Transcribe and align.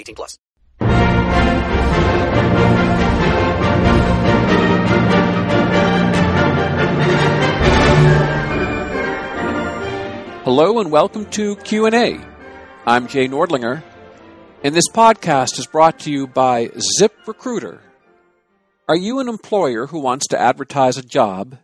18 0.00 0.14
plus. 0.14 0.38
Hello 10.44 10.80
and 10.80 10.90
welcome 10.90 11.26
to 11.26 11.54
Q&A. 11.56 12.18
I'm 12.86 13.06
Jay 13.08 13.28
Nordlinger, 13.28 13.84
and 14.64 14.74
this 14.74 14.88
podcast 14.88 15.58
is 15.58 15.66
brought 15.66 16.00
to 16.00 16.10
you 16.10 16.26
by 16.26 16.68
ZipRecruiter. 16.98 17.80
Are 18.88 18.96
you 18.96 19.20
an 19.20 19.28
employer 19.28 19.86
who 19.86 20.00
wants 20.00 20.26
to 20.28 20.40
advertise 20.40 20.96
a 20.96 21.02
job? 21.02 21.58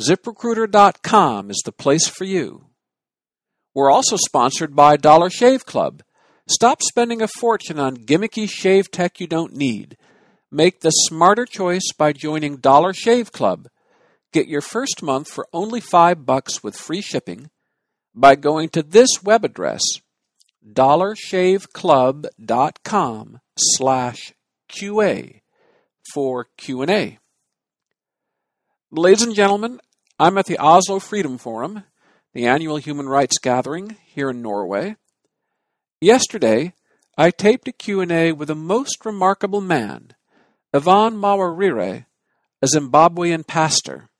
ZipRecruiter.com 0.00 1.50
is 1.50 1.62
the 1.64 1.72
place 1.72 2.08
for 2.08 2.24
you. 2.24 2.66
We're 3.72 3.90
also 3.90 4.16
sponsored 4.16 4.74
by 4.74 4.96
Dollar 4.96 5.30
Shave 5.30 5.64
Club. 5.64 6.02
Stop 6.48 6.82
spending 6.82 7.22
a 7.22 7.28
fortune 7.28 7.78
on 7.78 7.96
gimmicky 7.96 8.50
shave 8.50 8.90
tech 8.90 9.20
you 9.20 9.26
don't 9.26 9.54
need. 9.54 9.96
Make 10.50 10.80
the 10.80 10.90
smarter 10.90 11.46
choice 11.46 11.92
by 11.96 12.12
joining 12.12 12.56
Dollar 12.56 12.92
Shave 12.92 13.32
Club. 13.32 13.68
Get 14.32 14.48
your 14.48 14.60
first 14.60 15.02
month 15.02 15.28
for 15.28 15.46
only 15.52 15.80
5 15.80 16.26
bucks 16.26 16.62
with 16.62 16.76
free 16.76 17.00
shipping 17.00 17.50
by 18.14 18.34
going 18.34 18.68
to 18.70 18.82
this 18.82 19.22
web 19.22 19.44
address 19.44 19.82
dollarshaveclub.com 20.70 23.40
slash 23.58 24.32
qa 24.68 25.40
for 26.12 26.46
q&a 26.56 27.18
ladies 28.90 29.22
and 29.22 29.34
gentlemen 29.34 29.80
i'm 30.18 30.36
at 30.38 30.46
the 30.46 30.58
oslo 30.58 30.98
freedom 31.00 31.36
forum 31.36 31.82
the 32.32 32.46
annual 32.46 32.76
human 32.76 33.08
rights 33.08 33.38
gathering 33.38 33.96
here 34.04 34.30
in 34.30 34.40
norway 34.40 34.94
yesterday 36.02 36.74
i 37.16 37.30
taped 37.30 37.68
a 37.68 37.72
q&a 37.72 38.32
with 38.32 38.50
a 38.50 38.54
most 38.54 39.04
remarkable 39.06 39.60
man 39.60 40.12
evan 40.74 41.14
mawarire 41.14 42.06
a 42.60 42.66
zimbabwean 42.66 43.46
pastor 43.46 44.10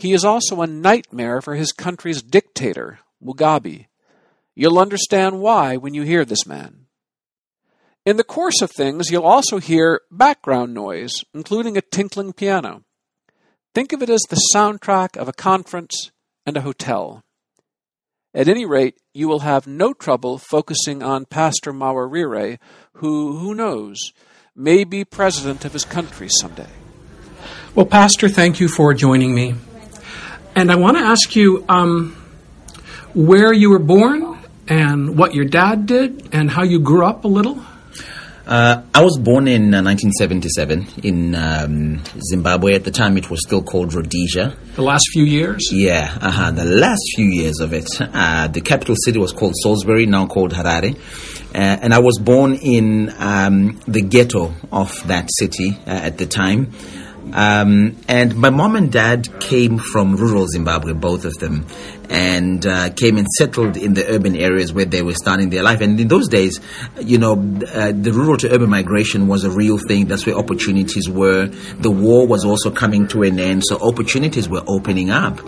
he 0.00 0.14
is 0.14 0.24
also 0.24 0.62
a 0.62 0.66
nightmare 0.66 1.42
for 1.42 1.56
his 1.56 1.72
country's 1.72 2.22
dictator 2.22 3.00
Mugabe. 3.22 3.86
You'll 4.54 4.78
understand 4.78 5.40
why 5.40 5.76
when 5.76 5.92
you 5.92 6.02
hear 6.02 6.24
this 6.24 6.46
man. 6.46 6.86
In 8.06 8.16
the 8.16 8.24
course 8.24 8.62
of 8.62 8.70
things, 8.70 9.10
you'll 9.10 9.24
also 9.24 9.58
hear 9.58 10.00
background 10.10 10.72
noise, 10.72 11.12
including 11.34 11.76
a 11.76 11.82
tinkling 11.82 12.32
piano. 12.32 12.82
Think 13.74 13.92
of 13.92 14.02
it 14.02 14.08
as 14.08 14.22
the 14.22 14.40
soundtrack 14.54 15.18
of 15.18 15.28
a 15.28 15.34
conference 15.34 16.10
and 16.46 16.56
a 16.56 16.62
hotel. 16.62 17.22
At 18.32 18.46
any 18.46 18.64
rate, 18.64 18.96
you 19.12 19.26
will 19.26 19.40
have 19.40 19.66
no 19.66 19.92
trouble 19.92 20.38
focusing 20.38 21.02
on 21.02 21.24
Pastor 21.24 21.72
Mawarire, 21.72 22.58
who, 22.94 23.38
who 23.38 23.56
knows, 23.56 24.12
may 24.54 24.84
be 24.84 25.04
president 25.04 25.64
of 25.64 25.72
his 25.72 25.84
country 25.84 26.28
someday. 26.28 26.68
Well, 27.74 27.86
Pastor, 27.86 28.28
thank 28.28 28.60
you 28.60 28.68
for 28.68 28.94
joining 28.94 29.34
me. 29.34 29.56
And 30.54 30.70
I 30.70 30.76
want 30.76 30.96
to 30.96 31.02
ask 31.02 31.34
you 31.34 31.64
um, 31.68 32.12
where 33.14 33.52
you 33.52 33.70
were 33.70 33.80
born 33.80 34.38
and 34.68 35.18
what 35.18 35.34
your 35.34 35.44
dad 35.44 35.86
did 35.86 36.28
and 36.32 36.48
how 36.48 36.62
you 36.62 36.78
grew 36.78 37.04
up 37.04 37.24
a 37.24 37.28
little. 37.28 37.64
Uh, 38.50 38.82
I 38.92 39.04
was 39.04 39.16
born 39.16 39.46
in 39.46 39.72
uh, 39.72 39.80
1977 39.80 41.04
in 41.04 41.36
um, 41.36 42.02
Zimbabwe. 42.20 42.74
At 42.74 42.82
the 42.82 42.90
time, 42.90 43.16
it 43.16 43.30
was 43.30 43.38
still 43.46 43.62
called 43.62 43.94
Rhodesia. 43.94 44.56
The 44.74 44.82
last 44.82 45.04
few 45.12 45.22
years? 45.22 45.70
Yeah, 45.72 46.18
uh-huh, 46.20 46.50
the 46.50 46.64
last 46.64 47.00
few 47.14 47.26
years 47.26 47.60
of 47.60 47.72
it. 47.72 47.86
Uh, 48.00 48.48
the 48.48 48.60
capital 48.60 48.96
city 49.04 49.20
was 49.20 49.30
called 49.30 49.54
Salisbury, 49.62 50.06
now 50.06 50.26
called 50.26 50.52
Harare. 50.52 50.96
Uh, 51.54 51.58
and 51.58 51.94
I 51.94 52.00
was 52.00 52.18
born 52.18 52.54
in 52.54 53.14
um, 53.18 53.78
the 53.86 54.02
ghetto 54.02 54.52
of 54.72 55.00
that 55.06 55.28
city 55.30 55.78
uh, 55.86 55.90
at 55.90 56.18
the 56.18 56.26
time. 56.26 56.72
Um, 57.32 57.98
and 58.08 58.34
my 58.34 58.50
mom 58.50 58.74
and 58.74 58.90
dad 58.90 59.28
came 59.38 59.78
from 59.78 60.16
rural 60.16 60.48
Zimbabwe, 60.48 60.92
both 60.94 61.24
of 61.24 61.34
them, 61.34 61.66
and 62.10 62.66
uh, 62.66 62.90
came 62.90 63.16
and 63.16 63.28
settled 63.38 63.76
in 63.76 63.94
the 63.94 64.06
urban 64.08 64.34
areas 64.36 64.72
where 64.72 64.84
they 64.84 65.00
were 65.00 65.14
starting 65.14 65.48
their 65.48 65.62
life. 65.62 65.80
And 65.80 65.98
in 65.98 66.08
those 66.08 66.28
days, 66.28 66.60
you 67.00 67.18
know, 67.18 67.32
uh, 67.32 67.92
the 67.92 68.12
rural 68.12 68.36
to 68.38 68.52
urban 68.52 68.68
migration 68.68 69.28
was 69.28 69.44
a 69.44 69.50
real 69.50 69.78
thing. 69.78 70.06
That's 70.06 70.26
where 70.26 70.34
opportunities 70.34 71.08
were. 71.08 71.46
The 71.46 71.90
war 71.90 72.26
was 72.26 72.44
also 72.44 72.70
coming 72.70 73.06
to 73.08 73.22
an 73.22 73.38
end, 73.38 73.62
so 73.64 73.78
opportunities 73.80 74.48
were 74.48 74.62
opening 74.66 75.10
up. 75.10 75.40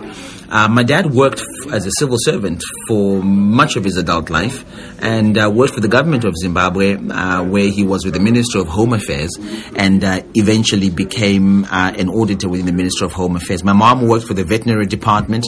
Uh, 0.49 0.67
my 0.67 0.83
dad 0.83 1.07
worked 1.11 1.41
f- 1.41 1.73
as 1.73 1.85
a 1.87 1.91
civil 1.97 2.17
servant 2.19 2.63
for 2.87 3.23
much 3.23 3.75
of 3.75 3.83
his 3.83 3.97
adult 3.97 4.29
life 4.29 4.63
and 5.01 5.35
uh, 5.35 5.49
worked 5.51 5.73
for 5.73 5.79
the 5.79 5.87
government 5.87 6.23
of 6.25 6.35
Zimbabwe, 6.37 6.95
uh, 6.95 7.43
where 7.43 7.69
he 7.69 7.83
was 7.83 8.05
with 8.05 8.13
the 8.13 8.19
Minister 8.19 8.59
of 8.59 8.67
Home 8.67 8.93
Affairs 8.93 9.31
and 9.75 10.03
uh, 10.03 10.21
eventually 10.35 10.91
became 10.91 11.65
uh, 11.65 11.93
an 11.97 12.07
auditor 12.07 12.49
within 12.49 12.67
the 12.67 12.71
Ministry 12.71 13.05
of 13.05 13.13
Home 13.13 13.35
Affairs. 13.35 13.63
My 13.63 13.73
mom 13.73 14.07
worked 14.07 14.27
for 14.27 14.35
the 14.35 14.43
veterinary 14.43 14.85
department 14.85 15.47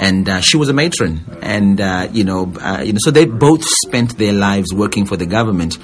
and 0.00 0.28
uh, 0.28 0.40
she 0.50 0.56
was 0.56 0.68
a 0.68 0.72
matron. 0.72 1.20
And, 1.42 1.78
you, 2.14 2.24
know, 2.24 2.52
you 2.82 2.92
know, 2.92 2.98
so 2.98 3.10
they 3.10 3.24
both 3.24 3.64
spent 3.64 4.18
their 4.18 4.32
lives 4.32 4.74
working 4.74 5.06
for 5.06 5.16
the 5.16 5.26
government. 5.26 5.78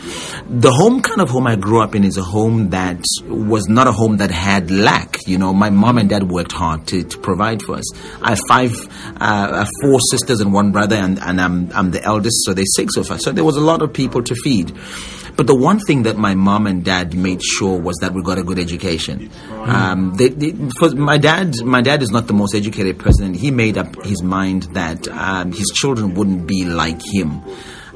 The 0.48 0.72
home 0.72 1.02
kind 1.02 1.20
of 1.20 1.30
home 1.30 1.46
I 1.46 1.56
grew 1.56 1.80
up 1.80 1.94
in 1.94 2.04
is 2.04 2.16
a 2.16 2.22
home 2.22 2.70
that 2.70 3.02
was 3.26 3.68
not 3.68 3.86
a 3.86 3.92
home 3.92 4.16
that 4.18 4.30
had 4.30 4.70
lack. 4.70 5.18
You 5.26 5.38
know, 5.38 5.52
my 5.52 5.70
mom 5.70 5.98
and 5.98 6.08
dad 6.08 6.24
worked 6.28 6.52
hard 6.52 6.86
to, 6.88 7.04
to 7.04 7.18
provide 7.18 7.62
for 7.62 7.76
us. 7.76 7.96
I 8.22 8.30
have 8.30 8.40
five, 8.48 8.72
uh, 9.20 9.66
four 9.82 10.00
sisters 10.10 10.40
and 10.40 10.52
one 10.52 10.72
brother, 10.72 10.96
and, 10.96 11.18
and 11.20 11.40
I'm, 11.40 11.70
I'm 11.72 11.90
the 11.90 12.02
eldest, 12.02 12.44
so 12.44 12.52
there's 12.52 12.74
six 12.74 12.96
of 12.96 13.10
us. 13.10 13.22
So 13.22 13.32
there 13.32 13.44
was 13.44 13.56
a 13.56 13.60
lot 13.60 13.82
of 13.82 13.92
people 13.92 14.22
to 14.22 14.34
feed. 14.34 14.72
But 15.36 15.46
the 15.46 15.54
one 15.54 15.80
thing 15.80 16.04
that 16.04 16.16
my 16.16 16.34
mom 16.34 16.66
and 16.66 16.82
dad 16.82 17.14
made 17.14 17.42
sure 17.42 17.78
was 17.78 17.96
that 18.00 18.14
we 18.14 18.22
got 18.22 18.38
a 18.38 18.42
good 18.42 18.58
education. 18.58 19.30
Um, 19.50 20.14
they, 20.16 20.30
they, 20.30 20.52
my 20.94 21.18
dad, 21.18 21.62
my 21.62 21.82
dad 21.82 22.00
is 22.02 22.10
not 22.10 22.26
the 22.26 22.32
most 22.32 22.54
educated 22.54 22.98
person. 22.98 23.34
He 23.34 23.50
made 23.50 23.76
up 23.76 24.02
his 24.02 24.22
mind 24.22 24.55
that 24.74 25.08
um, 25.08 25.52
his 25.52 25.66
children 25.74 26.14
wouldn't 26.14 26.46
be 26.46 26.64
like 26.64 27.00
him. 27.04 27.42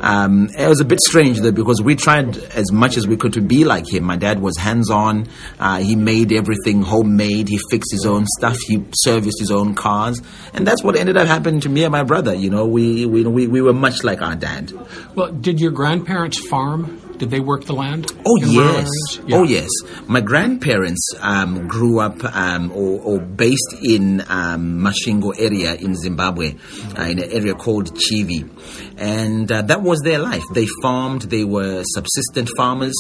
Um, 0.01 0.49
it 0.57 0.67
was 0.67 0.81
a 0.81 0.85
bit 0.85 0.99
strange 1.01 1.41
though 1.41 1.53
because 1.53 1.83
we 1.83 1.95
tried 1.95 2.39
as 2.39 2.73
much 2.73 2.97
as 2.97 3.07
we 3.07 3.17
could 3.17 3.35
to 3.35 3.43
be 3.43 3.65
like 3.65 3.93
him. 3.93 4.05
My 4.05 4.17
dad 4.17 4.41
was 4.41 4.57
hands-on. 4.57 5.29
Uh, 5.59 5.79
he 5.79 5.95
made 5.95 6.33
everything 6.33 6.83
homemade. 6.83 7.49
He 7.49 7.61
fixed 7.71 7.93
his 7.93 8.07
own 8.07 8.27
stuff. 8.39 8.57
He 8.67 8.83
serviced 8.95 9.39
his 9.39 9.51
own 9.51 9.75
cars, 9.75 10.23
and 10.55 10.67
that's 10.67 10.83
what 10.83 10.97
ended 10.97 11.17
up 11.17 11.27
happening 11.27 11.61
to 11.61 11.69
me 11.69 11.85
and 11.85 11.93
my 11.93 12.03
brother. 12.03 12.35
You 12.35 12.49
know, 12.51 12.67
we 12.67 13.05
we 13.05 13.25
we, 13.25 13.47
we 13.47 13.61
were 13.61 13.75
much 13.75 14.03
like 14.03 14.23
our 14.23 14.37
dad. 14.37 14.73
Well, 15.15 15.33
did 15.33 15.61
your 15.61 15.73
grandparents 15.73 16.39
farm? 16.49 17.10
Did 17.21 17.29
they 17.29 17.41
work 17.41 17.67
the 17.67 17.75
land? 17.75 18.11
Oh 18.25 18.39
yes. 18.41 18.89
Yeah. 19.27 19.37
oh 19.37 19.43
yes. 19.43 19.69
My 20.07 20.23
grandparents 20.23 21.07
um, 21.21 21.69
grew 21.69 22.01
up 22.01 22.25
um, 22.25 22.73
or, 22.73 22.99
or, 23.03 23.21
based 23.21 23.77
in 23.83 24.23
um, 24.23 24.81
Masvingo 24.81 25.35
area 25.39 25.75
in 25.75 25.95
Zimbabwe, 25.97 26.55
uh, 26.99 27.03
in 27.03 27.19
an 27.19 27.31
area 27.31 27.53
called 27.53 27.95
Chivi, 27.95 28.49
and 28.97 29.53
uh, 29.53 29.61
that 29.61 29.83
was 29.83 30.01
their 30.01 30.19
life. 30.19 30.43
They 30.55 30.67
farmed. 30.81 31.23
They 31.23 31.45
were 31.45 31.85
subsistent 31.85 32.49
farmers, 32.57 32.97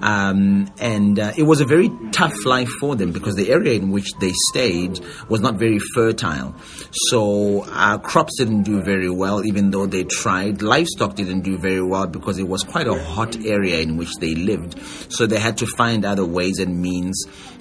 um, 0.00 0.72
and 0.78 1.18
uh, 1.18 1.32
it 1.36 1.42
was 1.42 1.60
a 1.60 1.66
very 1.66 1.90
tough 2.12 2.46
life 2.46 2.70
for 2.78 2.94
them 2.94 3.10
because 3.10 3.34
the 3.34 3.50
area 3.50 3.72
in 3.72 3.90
which 3.90 4.12
they 4.20 4.32
stayed 4.50 5.00
was 5.28 5.40
not 5.40 5.56
very 5.56 5.80
fertile. 5.92 6.54
So 7.08 7.64
uh, 7.66 7.98
crops 7.98 8.38
didn't 8.38 8.62
do 8.62 8.80
very 8.80 9.10
well, 9.10 9.44
even 9.44 9.70
though 9.70 9.86
they 9.86 10.04
tried. 10.04 10.62
Livestock 10.62 11.16
didn't 11.16 11.40
do 11.40 11.58
very 11.58 11.82
well 11.82 12.06
because 12.06 12.38
it 12.38 12.46
was 12.46 12.62
quite 12.62 12.86
a 12.86 12.94
hot 12.94 13.34
area 13.44 13.55
area 13.56 13.80
in 13.80 13.96
which 13.96 14.14
they 14.20 14.34
lived. 14.34 14.78
So 15.08 15.26
they 15.26 15.38
had 15.38 15.56
to 15.58 15.66
find 15.66 16.04
other 16.04 16.24
ways 16.24 16.58
and 16.58 16.80
means 16.80 17.16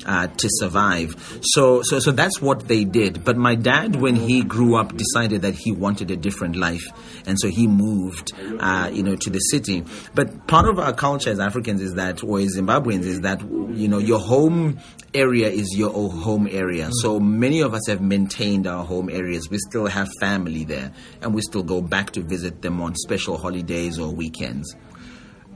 uh, 0.06 0.28
to 0.28 0.48
survive. 0.60 1.16
So, 1.42 1.82
so, 1.84 2.00
so 2.00 2.12
that's 2.12 2.42
what 2.42 2.68
they 2.68 2.84
did. 2.84 3.24
But 3.24 3.38
my 3.38 3.56
dad, 3.56 3.96
when 3.96 4.16
he 4.16 4.44
grew 4.44 4.76
up, 4.76 4.96
decided 4.96 5.42
that 5.42 5.56
he 5.56 5.72
wanted 5.72 6.12
a 6.12 6.16
different 6.16 6.56
life, 6.56 6.86
and 7.26 7.40
so 7.40 7.48
he 7.48 7.68
moved, 7.68 8.32
uh, 8.60 8.90
you 8.94 9.04
know, 9.04 9.16
to 9.16 9.30
the 9.30 9.40
city. 9.40 9.84
But 10.14 10.48
part 10.48 10.68
of 10.68 10.80
our 10.80 10.94
culture 10.94 11.32
as 11.32 11.40
Africans 11.40 11.82
is 11.82 11.96
that, 11.96 12.24
or 12.24 12.40
as 12.40 12.56
Zimbabweans, 12.56 13.04
is 13.04 13.22
that 13.22 13.42
you 13.42 13.88
know 13.88 13.98
your 13.98 14.20
home 14.20 14.80
area 15.14 15.50
is 15.50 15.76
your 15.76 15.92
home 16.10 16.48
area. 16.52 16.90
So 17.02 17.20
many 17.20 17.62
of 17.62 17.74
us 17.74 17.88
have 17.88 18.02
maintained 18.02 18.68
our 18.68 18.84
home 18.86 19.10
areas. 19.10 19.50
We 19.50 19.58
still 19.58 19.88
have 19.88 20.10
family 20.20 20.64
there, 20.66 20.92
and 21.22 21.34
we 21.34 21.42
still 21.42 21.64
go 21.64 21.82
back 21.82 22.12
to 22.12 22.22
visit 22.22 22.62
them 22.62 22.82
on 22.82 22.96
special 22.96 23.38
holidays 23.38 23.98
or 24.00 24.14
weekends. 24.14 24.76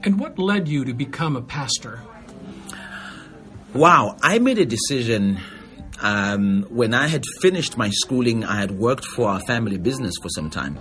And 0.02 0.18
what 0.18 0.38
led 0.38 0.68
you 0.68 0.84
to 0.84 0.94
become 0.94 1.36
a 1.36 1.42
pastor? 1.42 2.00
Wow, 3.74 4.16
I 4.22 4.38
made 4.38 4.58
a 4.58 4.64
decision 4.64 5.38
um, 6.00 6.66
when 6.70 6.94
I 6.94 7.06
had 7.06 7.22
finished 7.40 7.76
my 7.76 7.90
schooling. 7.90 8.44
I 8.44 8.58
had 8.58 8.70
worked 8.72 9.04
for 9.04 9.28
our 9.28 9.40
family 9.40 9.78
business 9.78 10.14
for 10.22 10.28
some 10.30 10.50
time. 10.50 10.78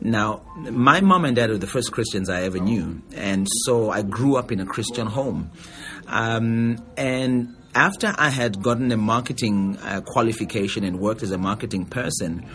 Now, 0.00 0.42
my 0.56 1.00
mom 1.00 1.24
and 1.24 1.36
dad 1.36 1.50
were 1.50 1.58
the 1.58 1.66
first 1.66 1.92
Christians 1.92 2.30
I 2.30 2.42
ever 2.42 2.58
knew, 2.58 3.02
and 3.14 3.46
so 3.64 3.90
I 3.90 4.02
grew 4.02 4.36
up 4.36 4.52
in 4.52 4.60
a 4.60 4.66
Christian 4.66 5.06
home. 5.06 5.50
Um, 6.06 6.82
and 6.96 7.56
after 7.74 8.14
I 8.16 8.30
had 8.30 8.62
gotten 8.62 8.90
a 8.92 8.96
marketing 8.96 9.76
uh, 9.82 10.00
qualification 10.00 10.84
and 10.84 10.98
worked 10.98 11.22
as 11.22 11.32
a 11.32 11.38
marketing 11.38 11.86
person, 11.86 12.46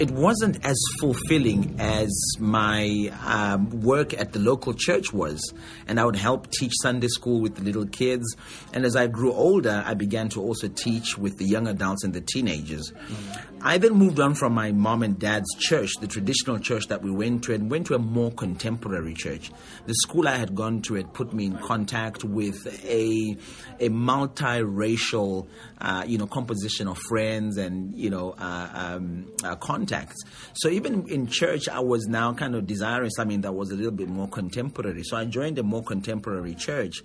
it 0.00 0.10
wasn't 0.12 0.64
as 0.64 0.78
fulfilling 0.98 1.76
as 1.78 2.10
my 2.38 3.12
um, 3.26 3.68
work 3.82 4.14
at 4.14 4.32
the 4.32 4.38
local 4.38 4.72
church 4.72 5.12
was. 5.12 5.52
And 5.86 6.00
I 6.00 6.06
would 6.06 6.16
help 6.16 6.50
teach 6.52 6.72
Sunday 6.80 7.08
school 7.08 7.42
with 7.42 7.56
the 7.56 7.62
little 7.62 7.86
kids. 7.86 8.24
And 8.72 8.86
as 8.86 8.96
I 8.96 9.08
grew 9.08 9.32
older, 9.32 9.84
I 9.86 9.92
began 9.92 10.30
to 10.30 10.40
also 10.40 10.68
teach 10.68 11.18
with 11.18 11.36
the 11.36 11.44
young 11.44 11.68
adults 11.68 12.02
and 12.02 12.14
the 12.14 12.22
teenagers. 12.22 12.90
Mm-hmm. 12.90 13.49
I 13.62 13.76
then 13.76 13.92
moved 13.92 14.18
on 14.20 14.34
from 14.34 14.54
my 14.54 14.72
mom 14.72 15.02
and 15.02 15.18
dad's 15.18 15.54
church, 15.58 15.90
the 16.00 16.06
traditional 16.06 16.58
church 16.58 16.86
that 16.88 17.02
we 17.02 17.10
went 17.10 17.44
to, 17.44 17.52
and 17.52 17.70
went 17.70 17.88
to 17.88 17.94
a 17.94 17.98
more 17.98 18.32
contemporary 18.32 19.12
church. 19.12 19.50
The 19.84 19.92
school 19.94 20.26
I 20.26 20.36
had 20.36 20.54
gone 20.54 20.80
to 20.82 20.94
had 20.94 21.12
put 21.12 21.34
me 21.34 21.44
in 21.44 21.58
contact 21.58 22.24
with 22.24 22.66
a, 22.84 23.36
a 23.78 23.90
multiracial, 23.90 25.46
uh, 25.78 26.04
you 26.06 26.16
know, 26.16 26.26
composition 26.26 26.88
of 26.88 26.96
friends 26.96 27.58
and, 27.58 27.94
you 27.94 28.08
know, 28.08 28.34
uh, 28.38 28.68
um, 28.72 29.30
uh, 29.44 29.56
contacts. 29.56 30.16
So 30.54 30.70
even 30.70 31.06
in 31.08 31.26
church, 31.26 31.68
I 31.68 31.80
was 31.80 32.06
now 32.06 32.32
kind 32.32 32.54
of 32.54 32.66
desiring 32.66 33.10
something 33.10 33.42
that 33.42 33.52
was 33.52 33.70
a 33.70 33.74
little 33.74 33.92
bit 33.92 34.08
more 34.08 34.28
contemporary. 34.28 35.02
So 35.02 35.18
I 35.18 35.26
joined 35.26 35.58
a 35.58 35.62
more 35.62 35.82
contemporary 35.82 36.54
church. 36.54 37.02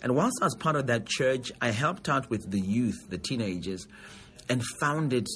And 0.00 0.16
whilst 0.16 0.38
I 0.40 0.46
was 0.46 0.54
part 0.54 0.76
of 0.76 0.86
that 0.86 1.06
church, 1.06 1.52
I 1.60 1.70
helped 1.70 2.08
out 2.08 2.30
with 2.30 2.50
the 2.50 2.60
youth, 2.60 3.08
the 3.10 3.18
teenagers 3.18 3.86
and 4.48 4.62
found 4.80 5.12
it 5.12 5.28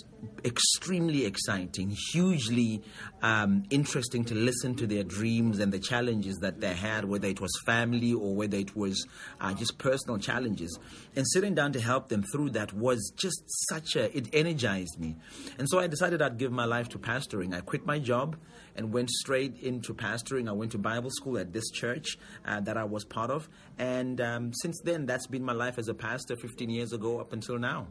extremely 0.45 1.25
exciting, 1.25 1.95
hugely 2.13 2.83
um, 3.23 3.65
interesting 3.71 4.25
to 4.25 4.35
listen 4.35 4.75
to 4.77 4.87
their 4.87 5.03
dreams 5.03 5.59
and 5.59 5.73
the 5.73 5.79
challenges 5.79 6.37
that 6.39 6.61
they 6.61 6.75
had, 6.75 7.05
whether 7.05 7.29
it 7.29 7.41
was 7.41 7.51
family 7.67 8.13
or 8.13 8.35
whether 8.35 8.57
it 8.57 8.75
was 8.77 9.07
uh, 9.41 9.53
just 9.55 9.79
personal 9.79 10.19
challenges. 10.19 10.79
And 11.17 11.27
sitting 11.29 11.55
down 11.55 11.73
to 11.73 11.81
help 11.81 12.09
them 12.09 12.23
through 12.23 12.51
that 12.51 12.73
was 12.73 13.13
just 13.17 13.43
such 13.69 13.97
a, 13.97 14.17
it 14.17 14.29
energized 14.33 14.99
me. 14.99 15.17
And 15.59 15.69
so 15.69 15.79
I 15.79 15.87
decided 15.87 16.23
I'd 16.23 16.39
give 16.39 16.53
my 16.53 16.65
life 16.65 16.89
to 16.91 16.99
pastoring. 16.99 17.55
I 17.55 17.61
quit 17.61 17.85
my 17.85 17.99
job 17.99 18.37
and 18.77 18.93
went 18.93 19.11
straight 19.11 19.59
into 19.59 19.93
pastoring. 19.95 20.49
I 20.49 20.53
went 20.53 20.73
to 20.73 20.79
Bible 20.79 21.11
school 21.11 21.39
at 21.39 21.53
this 21.53 21.71
church 21.71 22.17
uh, 22.45 22.61
that 22.61 22.77
I 22.77 22.85
was 22.85 23.05
part 23.05 23.31
of. 23.31 23.49
And 23.79 24.21
um, 24.21 24.53
since 24.55 24.81
then, 24.81 25.07
that's 25.07 25.27
been 25.27 25.45
my 25.45 25.53
life 25.53 25.79
as 25.79 25.89
a 25.89 25.95
pastor 25.95 26.37
15 26.37 26.71
years 26.71 26.93
ago 26.93 27.21
up 27.21 27.33
until 27.33 27.59
now. 27.59 27.89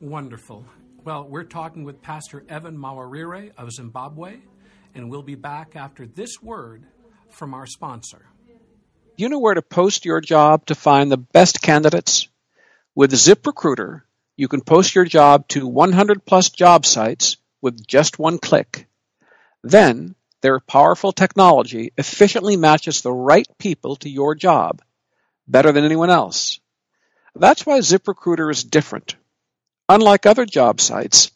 Wonderful. 0.00 0.66
Well, 1.04 1.26
we're 1.26 1.44
talking 1.44 1.84
with 1.84 2.02
Pastor 2.02 2.44
Evan 2.50 2.76
Mawarire 2.76 3.52
of 3.56 3.72
Zimbabwe, 3.72 4.40
and 4.94 5.10
we'll 5.10 5.22
be 5.22 5.36
back 5.36 5.74
after 5.74 6.06
this 6.06 6.42
word 6.42 6.84
from 7.30 7.54
our 7.54 7.64
sponsor. 7.64 8.26
You 9.16 9.30
know 9.30 9.38
where 9.38 9.54
to 9.54 9.62
post 9.62 10.04
your 10.04 10.20
job 10.20 10.66
to 10.66 10.74
find 10.74 11.10
the 11.10 11.16
best 11.16 11.62
candidates? 11.62 12.28
With 12.94 13.12
ZipRecruiter, 13.12 14.02
you 14.36 14.48
can 14.48 14.60
post 14.60 14.94
your 14.94 15.06
job 15.06 15.48
to 15.48 15.66
100 15.66 16.26
plus 16.26 16.50
job 16.50 16.84
sites 16.84 17.38
with 17.62 17.86
just 17.86 18.18
one 18.18 18.36
click. 18.36 18.88
Then, 19.62 20.14
their 20.42 20.60
powerful 20.60 21.12
technology 21.12 21.94
efficiently 21.96 22.58
matches 22.58 23.00
the 23.00 23.12
right 23.12 23.48
people 23.58 23.96
to 23.96 24.10
your 24.10 24.34
job 24.34 24.82
better 25.48 25.72
than 25.72 25.84
anyone 25.84 26.10
else. 26.10 26.60
That's 27.34 27.64
why 27.64 27.78
ZipRecruiter 27.78 28.50
is 28.50 28.62
different. 28.62 29.16
Unlike 29.88 30.26
other 30.26 30.46
job 30.46 30.80
sites, 30.80 31.30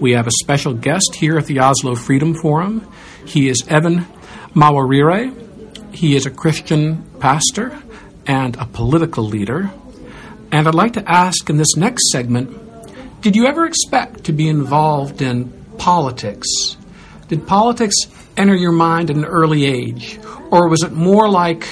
We 0.00 0.12
have 0.12 0.26
a 0.26 0.30
special 0.40 0.72
guest 0.72 1.14
here 1.14 1.36
at 1.36 1.44
the 1.44 1.60
Oslo 1.60 1.94
Freedom 1.94 2.34
Forum. 2.34 2.90
He 3.26 3.50
is 3.50 3.62
Evan 3.68 4.06
Mawarire. 4.54 5.30
He 5.94 6.16
is 6.16 6.24
a 6.24 6.30
Christian 6.30 7.04
pastor 7.20 7.78
and 8.26 8.56
a 8.56 8.64
political 8.64 9.24
leader. 9.24 9.70
And 10.50 10.66
I'd 10.66 10.74
like 10.74 10.94
to 10.94 11.06
ask 11.06 11.50
in 11.50 11.58
this 11.58 11.76
next 11.76 12.10
segment, 12.10 13.20
did 13.20 13.36
you 13.36 13.44
ever 13.44 13.66
expect 13.66 14.24
to 14.24 14.32
be 14.32 14.48
involved 14.48 15.20
in 15.20 15.52
politics? 15.76 16.48
Did 17.28 17.46
politics 17.46 18.06
enter 18.36 18.54
your 18.54 18.72
mind 18.72 19.10
at 19.10 19.16
an 19.16 19.24
early 19.24 19.64
age? 19.64 20.18
Or 20.50 20.68
was 20.68 20.82
it 20.82 20.92
more 20.92 21.28
like, 21.28 21.66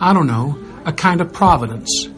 I 0.00 0.12
don't 0.12 0.26
know, 0.26 0.58
a 0.84 0.92
kind 0.92 1.20
of 1.20 1.32
providence? 1.32 2.08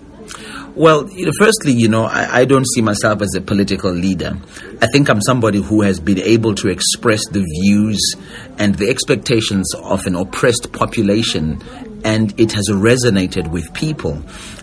Well, 0.75 1.11
you 1.11 1.27
know, 1.27 1.33
firstly, 1.39 1.73
you 1.73 1.89
know, 1.89 2.05
I, 2.05 2.41
I, 2.41 2.45
don't 2.47 2.65
see 2.75 2.81
myself 2.81 3.21
as 3.21 3.35
a 3.35 3.43
political 3.43 3.93
leader. 3.93 4.39
I 4.81 4.87
think 4.87 5.11
I'm 5.11 5.21
somebody 5.21 5.61
who 5.61 5.83
has 5.83 6.01
been 6.01 6.19
able 6.19 6.55
to 6.55 6.69
express 6.69 7.21
the 7.29 7.43
views 7.43 8.01
and 8.57 8.75
the 8.77 8.89
expectations 8.89 9.71
of 9.75 10.07
an 10.07 10.15
oppressed 10.15 10.73
population, 10.73 11.61
and 12.05 12.39
it 12.41 12.53
has 12.53 12.71
resonated 12.71 13.51
with 13.51 13.75
people. 13.75 14.23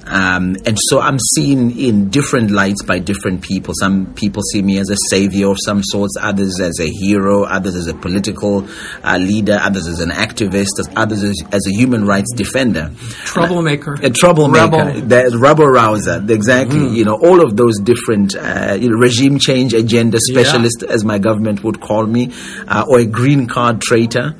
Um, 0.09 0.57
and 0.65 0.77
so 0.89 0.99
I'm 0.99 1.19
seen 1.35 1.77
in 1.77 2.09
different 2.09 2.51
lights 2.51 2.83
by 2.83 2.99
different 2.99 3.41
people. 3.41 3.73
Some 3.79 4.13
people 4.15 4.41
see 4.51 4.61
me 4.61 4.79
as 4.79 4.89
a 4.89 4.97
savior 5.09 5.49
of 5.49 5.57
some 5.63 5.83
sorts, 5.83 6.15
others 6.19 6.59
as 6.59 6.79
a 6.79 6.87
hero, 6.87 7.43
others 7.43 7.75
as 7.75 7.87
a 7.87 7.93
political 7.93 8.67
uh, 9.03 9.17
leader, 9.17 9.59
others 9.61 9.87
as 9.87 9.99
an 9.99 10.09
activist, 10.09 10.69
others 10.95 11.23
as, 11.23 11.35
as 11.51 11.67
a 11.67 11.71
human 11.71 12.05
rights 12.05 12.33
defender. 12.35 12.91
Troublemaker. 13.23 13.95
A, 14.01 14.07
a 14.07 14.09
troublemaker. 14.09 14.77
Rebel. 14.77 15.01
The 15.07 15.37
rebel 15.37 15.67
rouser. 15.67 16.25
Exactly. 16.27 16.79
Mm. 16.79 16.95
You 16.95 17.05
know, 17.05 17.15
all 17.15 17.43
of 17.43 17.55
those 17.55 17.79
different 17.79 18.35
uh, 18.35 18.77
you 18.79 18.89
know, 18.89 18.97
regime 18.97 19.37
change 19.37 19.73
agenda 19.73 20.17
specialist, 20.19 20.83
yeah. 20.83 20.93
as 20.93 21.05
my 21.05 21.19
government 21.19 21.63
would 21.63 21.79
call 21.79 22.05
me, 22.05 22.31
uh, 22.67 22.85
or 22.89 22.99
a 22.99 23.05
green 23.05 23.47
card 23.47 23.81
traitor. 23.81 24.35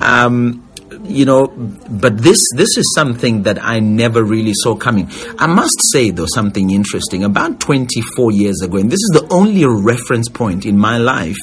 Um, 0.00 0.69
you 1.04 1.24
know, 1.24 1.48
but 1.48 2.18
this 2.18 2.46
this 2.54 2.76
is 2.76 2.92
something 2.94 3.42
that 3.44 3.62
I 3.62 3.80
never 3.80 4.22
really 4.22 4.52
saw 4.54 4.74
coming. 4.74 5.10
I 5.38 5.46
must 5.46 5.80
say 5.92 6.10
though 6.10 6.26
something 6.26 6.70
interesting. 6.70 7.24
About 7.24 7.60
24 7.60 8.32
years 8.32 8.62
ago, 8.62 8.78
and 8.78 8.90
this 8.90 9.00
is 9.00 9.10
the 9.12 9.26
only 9.30 9.64
reference 9.64 10.28
point 10.28 10.66
in 10.66 10.78
my 10.78 10.98
life 10.98 11.38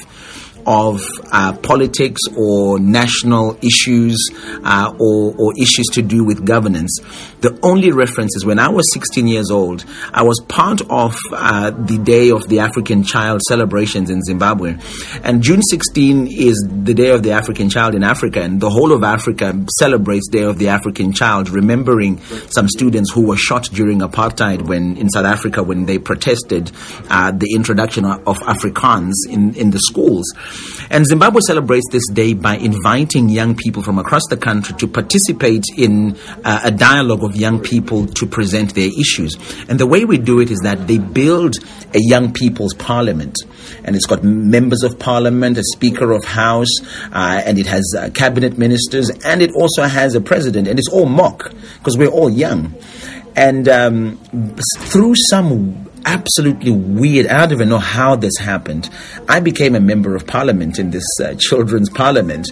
of 0.67 1.01
uh, 1.31 1.53
politics 1.63 2.19
or 2.35 2.77
national 2.77 3.57
issues 3.63 4.29
uh, 4.63 4.93
or, 4.99 5.33
or 5.37 5.53
issues 5.59 5.87
to 5.93 6.01
do 6.01 6.25
with 6.25 6.45
governance. 6.45 6.99
The 7.39 7.57
only 7.63 7.91
reference 7.91 8.35
is 8.35 8.45
when 8.45 8.59
I 8.59 8.67
was 8.67 8.91
16 8.93 9.27
years 9.27 9.49
old, 9.49 9.85
I 10.11 10.23
was 10.23 10.39
part 10.47 10.81
of 10.89 11.17
uh, 11.31 11.71
the 11.71 11.97
Day 11.97 12.31
of 12.31 12.49
the 12.49 12.59
African 12.59 13.03
Child 13.03 13.41
celebrations 13.47 14.09
in 14.09 14.21
Zimbabwe. 14.23 14.77
And 15.23 15.41
June 15.41 15.61
16 15.61 16.27
is 16.27 16.67
the 16.67 16.93
Day 16.93 17.11
of 17.11 17.23
the 17.23 17.31
African 17.31 17.69
Child 17.69 17.95
in 17.95 18.03
Africa, 18.03 18.41
and 18.41 18.59
the 18.59 18.69
whole 18.69 18.91
of 18.91 19.03
Africa 19.03 19.53
celebrates 19.79 20.27
Day 20.27 20.43
of 20.43 20.57
the 20.57 20.67
African 20.67 21.13
Child, 21.13 21.49
remembering 21.49 22.19
some 22.49 22.67
students 22.67 23.11
who 23.13 23.27
were 23.27 23.37
shot 23.37 23.69
during 23.71 23.99
apartheid 23.99 24.63
when 24.63 24.97
in 24.97 25.09
South 25.09 25.25
Africa 25.25 25.63
when 25.63 25.85
they 25.85 25.97
protested 25.97 26.71
uh, 27.09 27.31
the 27.31 27.53
introduction 27.55 28.03
of 28.03 28.39
Afrikaans 28.39 29.13
in, 29.29 29.53
in 29.55 29.71
the 29.71 29.79
schools. 29.79 30.25
And 30.89 31.05
Zimbabwe 31.05 31.41
celebrates 31.45 31.85
this 31.91 32.07
day 32.13 32.33
by 32.33 32.55
inviting 32.55 33.29
young 33.29 33.55
people 33.55 33.83
from 33.83 33.99
across 33.99 34.23
the 34.29 34.37
country 34.37 34.75
to 34.77 34.87
participate 34.87 35.65
in 35.75 36.17
uh, 36.43 36.61
a 36.63 36.71
dialogue 36.71 37.23
of 37.23 37.35
young 37.35 37.59
people 37.59 38.07
to 38.07 38.25
present 38.25 38.73
their 38.75 38.89
issues. 38.89 39.35
And 39.67 39.79
the 39.79 39.87
way 39.87 40.05
we 40.05 40.17
do 40.17 40.39
it 40.39 40.49
is 40.49 40.59
that 40.59 40.87
they 40.87 40.97
build 40.97 41.57
a 41.93 41.99
young 41.99 42.31
people's 42.31 42.73
parliament. 42.73 43.37
And 43.83 43.95
it's 43.95 44.05
got 44.05 44.23
members 44.23 44.83
of 44.83 44.97
parliament, 44.97 45.57
a 45.57 45.63
speaker 45.63 46.11
of 46.11 46.23
house, 46.23 46.69
uh, 47.11 47.41
and 47.45 47.59
it 47.59 47.67
has 47.67 47.83
uh, 47.97 48.09
cabinet 48.13 48.57
ministers, 48.57 49.09
and 49.25 49.41
it 49.41 49.53
also 49.53 49.83
has 49.83 50.15
a 50.15 50.21
president. 50.21 50.67
And 50.67 50.79
it's 50.79 50.89
all 50.89 51.05
mock 51.05 51.53
because 51.77 51.97
we're 51.97 52.07
all 52.07 52.29
young. 52.29 52.73
And 53.35 53.67
um, 53.67 54.17
through 54.79 55.15
some 55.29 55.87
absolutely 56.07 56.71
weird. 56.71 57.27
I 57.27 57.41
don't 57.41 57.51
even 57.51 57.69
know 57.69 57.77
how 57.77 58.15
this 58.15 58.37
happened. 58.37 58.89
I 59.27 59.39
became 59.41 59.75
a 59.75 59.79
member 59.79 60.15
of 60.15 60.25
parliament 60.25 60.79
in 60.79 60.89
this 60.89 61.05
uh, 61.21 61.35
children's 61.37 61.89
parliament. 61.89 62.49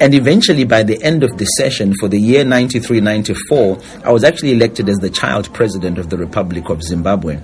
And 0.00 0.14
eventually, 0.14 0.64
by 0.64 0.82
the 0.82 1.02
end 1.02 1.22
of 1.22 1.36
the 1.38 1.44
session 1.44 1.92
for 1.98 2.08
the 2.08 2.20
year 2.20 2.44
93 2.44 3.00
94, 3.00 3.78
I 4.04 4.12
was 4.12 4.22
actually 4.24 4.52
elected 4.52 4.88
as 4.88 4.96
the 4.98 5.10
child 5.10 5.52
president 5.52 5.98
of 5.98 6.10
the 6.10 6.16
Republic 6.16 6.68
of 6.68 6.82
Zimbabwe. 6.82 7.40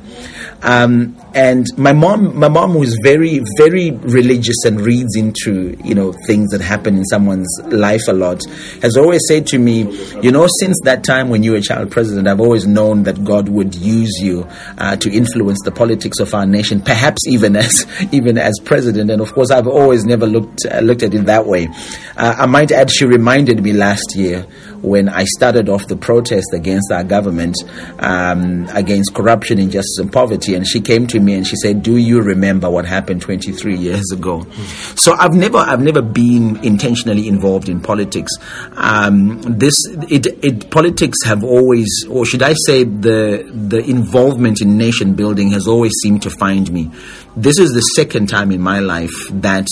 Um, 0.62 1.16
and 1.34 1.66
my 1.76 1.92
mom, 1.92 2.38
my 2.38 2.48
mom 2.48 2.74
was 2.74 2.96
very, 3.02 3.40
very 3.58 3.90
religious 3.90 4.56
and 4.64 4.80
reads 4.80 5.16
into, 5.16 5.76
you 5.84 5.94
know, 5.94 6.12
things 6.26 6.50
that 6.50 6.60
happen 6.60 6.96
in 6.96 7.04
someone's 7.04 7.48
life 7.66 8.02
a 8.08 8.12
lot, 8.12 8.42
has 8.82 8.96
always 8.96 9.20
said 9.28 9.46
to 9.48 9.58
me, 9.58 9.82
you 10.22 10.30
know, 10.30 10.46
since 10.60 10.78
that 10.84 11.02
time 11.04 11.28
when 11.28 11.42
you 11.42 11.52
were 11.52 11.60
child 11.60 11.90
president, 11.90 12.28
I've 12.28 12.40
always 12.40 12.66
known 12.66 13.02
that 13.02 13.24
God 13.24 13.48
would 13.48 13.74
use 13.74 14.12
you 14.20 14.46
uh, 14.78 14.96
to 14.96 15.10
influence 15.10 15.58
the 15.64 15.72
politics 15.72 16.20
of 16.20 16.32
our 16.34 16.46
nation, 16.46 16.80
perhaps 16.80 17.26
even 17.26 17.56
as, 17.56 17.84
even 18.12 18.38
as 18.38 18.54
president. 18.64 19.10
And 19.10 19.20
of 19.20 19.32
course, 19.34 19.50
I've 19.50 19.66
always 19.66 20.04
never 20.04 20.26
looked, 20.26 20.64
uh, 20.70 20.80
looked 20.80 21.02
at 21.02 21.14
it 21.14 21.26
that 21.26 21.46
way. 21.46 21.68
Uh, 22.16 22.34
I 22.44 22.46
might 22.46 22.70
add, 22.72 22.90
she 22.90 23.06
reminded 23.06 23.62
me 23.62 23.72
last 23.72 24.14
year 24.14 24.46
when 24.82 25.08
I 25.08 25.24
started 25.24 25.70
off 25.70 25.88
the 25.88 25.96
protest 25.96 26.48
against 26.52 26.92
our 26.92 27.02
government, 27.02 27.56
um, 27.98 28.68
against 28.74 29.14
corruption, 29.14 29.58
injustice, 29.58 29.96
and 29.98 30.12
poverty. 30.12 30.54
And 30.54 30.68
she 30.68 30.82
came 30.82 31.06
to 31.06 31.20
me 31.20 31.32
and 31.32 31.46
she 31.46 31.56
said, 31.56 31.82
"Do 31.82 31.96
you 31.96 32.20
remember 32.20 32.68
what 32.68 32.84
happened 32.84 33.22
23 33.22 33.76
years 33.76 34.04
ago?" 34.12 34.40
Mm. 34.40 34.98
So 34.98 35.14
I've 35.14 35.32
never, 35.32 35.56
I've 35.56 35.80
never 35.80 36.02
been 36.02 36.62
intentionally 36.62 37.28
involved 37.28 37.70
in 37.70 37.80
politics. 37.80 38.32
Um, 38.76 39.40
this, 39.40 39.74
it, 40.10 40.26
it, 40.44 40.70
politics 40.70 41.16
have 41.24 41.42
always, 41.42 41.88
or 42.10 42.26
should 42.26 42.42
I 42.42 42.54
say, 42.66 42.84
the 42.84 43.50
the 43.54 43.78
involvement 43.78 44.60
in 44.60 44.76
nation 44.76 45.14
building 45.14 45.50
has 45.52 45.66
always 45.66 45.92
seemed 46.02 46.20
to 46.22 46.30
find 46.30 46.70
me. 46.70 46.90
This 47.36 47.58
is 47.58 47.72
the 47.72 47.80
second 47.80 48.28
time 48.28 48.52
in 48.52 48.60
my 48.60 48.78
life 48.78 49.12
that 49.30 49.66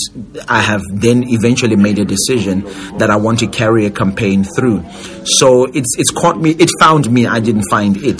I 0.49 0.61
have 0.61 0.81
then 0.91 1.23
eventually 1.27 1.77
made 1.77 1.97
a 1.97 2.05
decision 2.05 2.63
that 2.97 3.09
I 3.09 3.15
want 3.15 3.39
to 3.39 3.47
carry 3.47 3.85
a 3.85 3.89
campaign 3.89 4.43
through. 4.43 4.83
So 5.25 5.65
it's 5.65 5.95
it's 5.97 6.11
caught 6.11 6.39
me. 6.39 6.51
It 6.51 6.69
found 6.79 7.09
me. 7.09 7.25
I 7.25 7.39
didn't 7.39 7.69
find 7.69 7.95
it. 7.97 8.19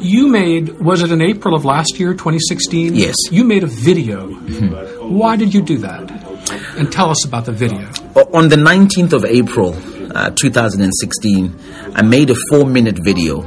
You 0.00 0.28
made 0.28 0.80
was 0.80 1.02
it 1.02 1.12
in 1.12 1.22
April 1.22 1.54
of 1.54 1.64
last 1.64 1.98
year, 1.98 2.12
2016? 2.12 2.94
Yes. 2.94 3.14
You 3.30 3.44
made 3.44 3.62
a 3.62 3.68
video. 3.68 4.28
Mm-hmm. 4.28 5.16
Why 5.16 5.36
did 5.36 5.54
you 5.54 5.62
do 5.62 5.78
that? 5.78 6.10
And 6.76 6.92
tell 6.92 7.08
us 7.08 7.24
about 7.24 7.46
the 7.46 7.52
video. 7.52 7.88
On 8.34 8.48
the 8.48 8.56
19th 8.56 9.12
of 9.12 9.24
April, 9.24 9.74
uh, 10.14 10.30
2016, 10.30 11.58
I 11.94 12.02
made 12.02 12.30
a 12.30 12.34
four-minute 12.50 12.98
video. 13.02 13.42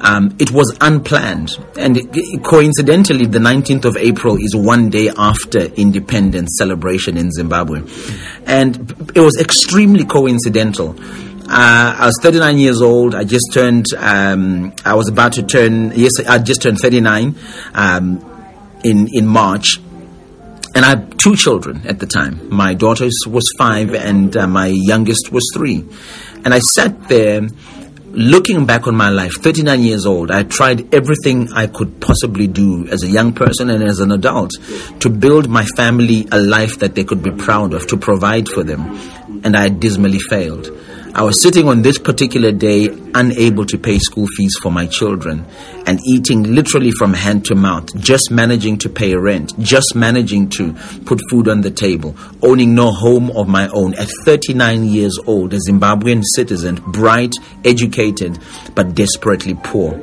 Um, 0.00 0.36
it 0.38 0.50
was 0.52 0.76
unplanned, 0.80 1.50
and 1.76 1.98
coincidentally, 2.44 3.26
the 3.26 3.40
19th 3.40 3.84
of 3.84 3.96
April 3.96 4.36
is 4.36 4.54
one 4.54 4.90
day 4.90 5.10
after 5.16 5.58
independence 5.58 6.56
celebration 6.56 7.16
in 7.16 7.32
Zimbabwe, 7.32 7.82
and 8.46 8.76
it 9.14 9.20
was 9.20 9.36
extremely 9.40 10.04
coincidental. 10.04 10.94
Uh, 11.50 11.96
I 11.98 12.06
was 12.06 12.18
39 12.22 12.58
years 12.58 12.82
old. 12.82 13.14
I 13.14 13.24
just 13.24 13.46
turned. 13.52 13.86
Um, 13.96 14.74
I 14.84 14.94
was 14.94 15.08
about 15.08 15.32
to 15.34 15.42
turn. 15.42 15.92
Yes, 15.94 16.20
I 16.20 16.38
just 16.38 16.60
turned 16.62 16.78
39 16.78 17.34
um, 17.74 18.20
in 18.84 19.08
in 19.14 19.26
March, 19.26 19.78
and 20.74 20.84
I 20.84 20.90
had 20.90 21.18
two 21.18 21.36
children 21.36 21.86
at 21.86 21.98
the 22.00 22.06
time. 22.06 22.48
My 22.50 22.74
daughter 22.74 23.08
was 23.26 23.50
five, 23.58 23.94
and 23.94 24.36
uh, 24.36 24.46
my 24.46 24.66
youngest 24.66 25.32
was 25.32 25.50
three. 25.54 25.84
And 26.44 26.54
I 26.54 26.60
sat 26.60 27.08
there, 27.08 27.48
looking 28.10 28.66
back 28.66 28.86
on 28.86 28.96
my 28.96 29.08
life. 29.10 29.34
39 29.34 29.82
years 29.82 30.06
old. 30.06 30.30
I 30.30 30.42
tried 30.42 30.94
everything 30.94 31.52
I 31.52 31.66
could 31.66 32.00
possibly 32.00 32.46
do 32.46 32.86
as 32.88 33.02
a 33.02 33.08
young 33.08 33.32
person 33.32 33.70
and 33.70 33.82
as 33.82 34.00
an 34.00 34.12
adult 34.12 34.50
to 35.00 35.10
build 35.10 35.48
my 35.48 35.64
family 35.76 36.26
a 36.32 36.38
life 36.38 36.78
that 36.78 36.94
they 36.94 37.04
could 37.04 37.22
be 37.22 37.30
proud 37.30 37.74
of, 37.74 37.86
to 37.88 37.96
provide 37.96 38.48
for 38.48 38.64
them, 38.64 38.98
and 39.44 39.56
I 39.56 39.68
dismally 39.68 40.18
failed. 40.18 40.70
I 41.14 41.22
was 41.22 41.42
sitting 41.42 41.68
on 41.68 41.82
this 41.82 41.98
particular 41.98 42.52
day 42.52 42.88
unable 43.14 43.64
to 43.66 43.78
pay 43.78 43.98
school 43.98 44.26
fees 44.36 44.56
for 44.62 44.70
my 44.70 44.86
children 44.86 45.46
and 45.86 45.98
eating 46.06 46.42
literally 46.54 46.90
from 46.92 47.14
hand 47.14 47.46
to 47.46 47.54
mouth, 47.54 47.98
just 47.98 48.30
managing 48.30 48.78
to 48.78 48.88
pay 48.88 49.16
rent, 49.16 49.58
just 49.58 49.96
managing 49.96 50.50
to 50.50 50.74
put 51.06 51.20
food 51.30 51.48
on 51.48 51.62
the 51.62 51.70
table, 51.70 52.14
owning 52.42 52.74
no 52.74 52.90
home 52.90 53.30
of 53.30 53.48
my 53.48 53.68
own 53.68 53.94
at 53.94 54.08
39 54.24 54.84
years 54.84 55.18
old, 55.26 55.54
a 55.54 55.58
Zimbabwean 55.58 56.22
citizen, 56.34 56.76
bright, 56.76 57.32
educated, 57.64 58.38
but 58.74 58.94
desperately 58.94 59.54
poor. 59.54 59.94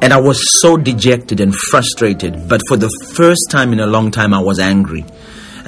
And 0.00 0.12
I 0.12 0.20
was 0.20 0.60
so 0.60 0.76
dejected 0.76 1.40
and 1.40 1.54
frustrated, 1.54 2.48
but 2.48 2.60
for 2.68 2.76
the 2.76 2.90
first 3.14 3.46
time 3.50 3.72
in 3.72 3.80
a 3.80 3.86
long 3.86 4.10
time, 4.10 4.32
I 4.32 4.40
was 4.40 4.60
angry. 4.60 5.04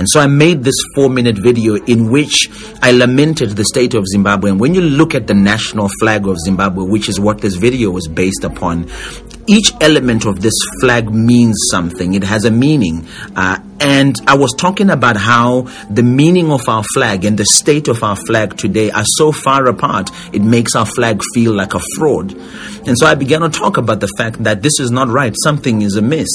And 0.01 0.09
so 0.09 0.19
I 0.19 0.29
made 0.29 0.65
this 0.65 0.77
four 0.95 1.11
minute 1.11 1.37
video 1.37 1.75
in 1.75 2.11
which 2.11 2.49
I 2.81 2.91
lamented 2.91 3.51
the 3.51 3.67
state 3.67 3.93
of 3.93 4.07
Zimbabwe. 4.07 4.51
And 4.51 4.59
when 4.59 4.75
you 4.75 4.81
look 4.81 5.15
at 5.15 5.27
the 5.27 5.35
national 5.35 5.91
flag 6.01 6.27
of 6.27 6.39
Zimbabwe, 6.39 6.87
which 6.87 7.11
is 7.11 7.21
what 7.21 7.43
this 7.43 7.57
video 7.57 7.91
was 7.91 8.09
based 8.09 8.43
upon, 8.43 8.89
each 9.47 9.75
element 9.81 10.25
of 10.25 10.41
this 10.41 10.55
flag 10.81 11.11
means 11.11 11.57
something. 11.71 12.15
It 12.15 12.25
has 12.25 12.47
a 12.47 12.51
meaning. 12.51 13.07
Uh, 13.37 13.59
and 13.81 14.15
I 14.27 14.37
was 14.37 14.53
talking 14.53 14.91
about 14.91 15.17
how 15.17 15.63
the 15.91 16.03
meaning 16.03 16.53
of 16.53 16.69
our 16.69 16.85
flag 16.95 17.25
and 17.25 17.37
the 17.39 17.47
state 17.47 17.89
of 17.89 18.03
our 18.03 18.15
flag 18.15 18.57
today 18.59 18.91
are 18.91 19.05
so 19.05 19.33
far 19.33 19.67
apart, 19.67 20.11
it 20.33 20.43
makes 20.43 20.77
our 20.77 20.85
flag 20.85 21.21
feel 21.35 21.53
like 21.53 21.75
a 21.75 21.81
fraud. 21.97 22.33
And 22.87 22.97
so 22.99 23.07
I 23.07 23.15
began 23.15 23.41
to 23.41 23.49
talk 23.49 23.79
about 23.79 24.01
the 24.01 24.09
fact 24.19 24.45
that 24.45 24.63
this 24.63 24.79
is 24.79 24.91
not 24.91 25.09
right, 25.09 25.35
something 25.43 25.81
is 25.81 25.97
amiss. 25.97 26.29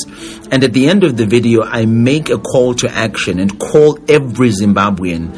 And 0.52 0.64
at 0.64 0.74
the 0.74 0.90
end 0.90 1.04
of 1.04 1.18
the 1.18 1.26
video, 1.26 1.62
I 1.64 1.86
make 1.86 2.30
a 2.30 2.40
call 2.40 2.74
to 2.76 2.90
action 2.90 3.40
and 3.40 3.55
call 3.56 4.00
every 4.10 4.50
Zimbabwean 4.50 5.34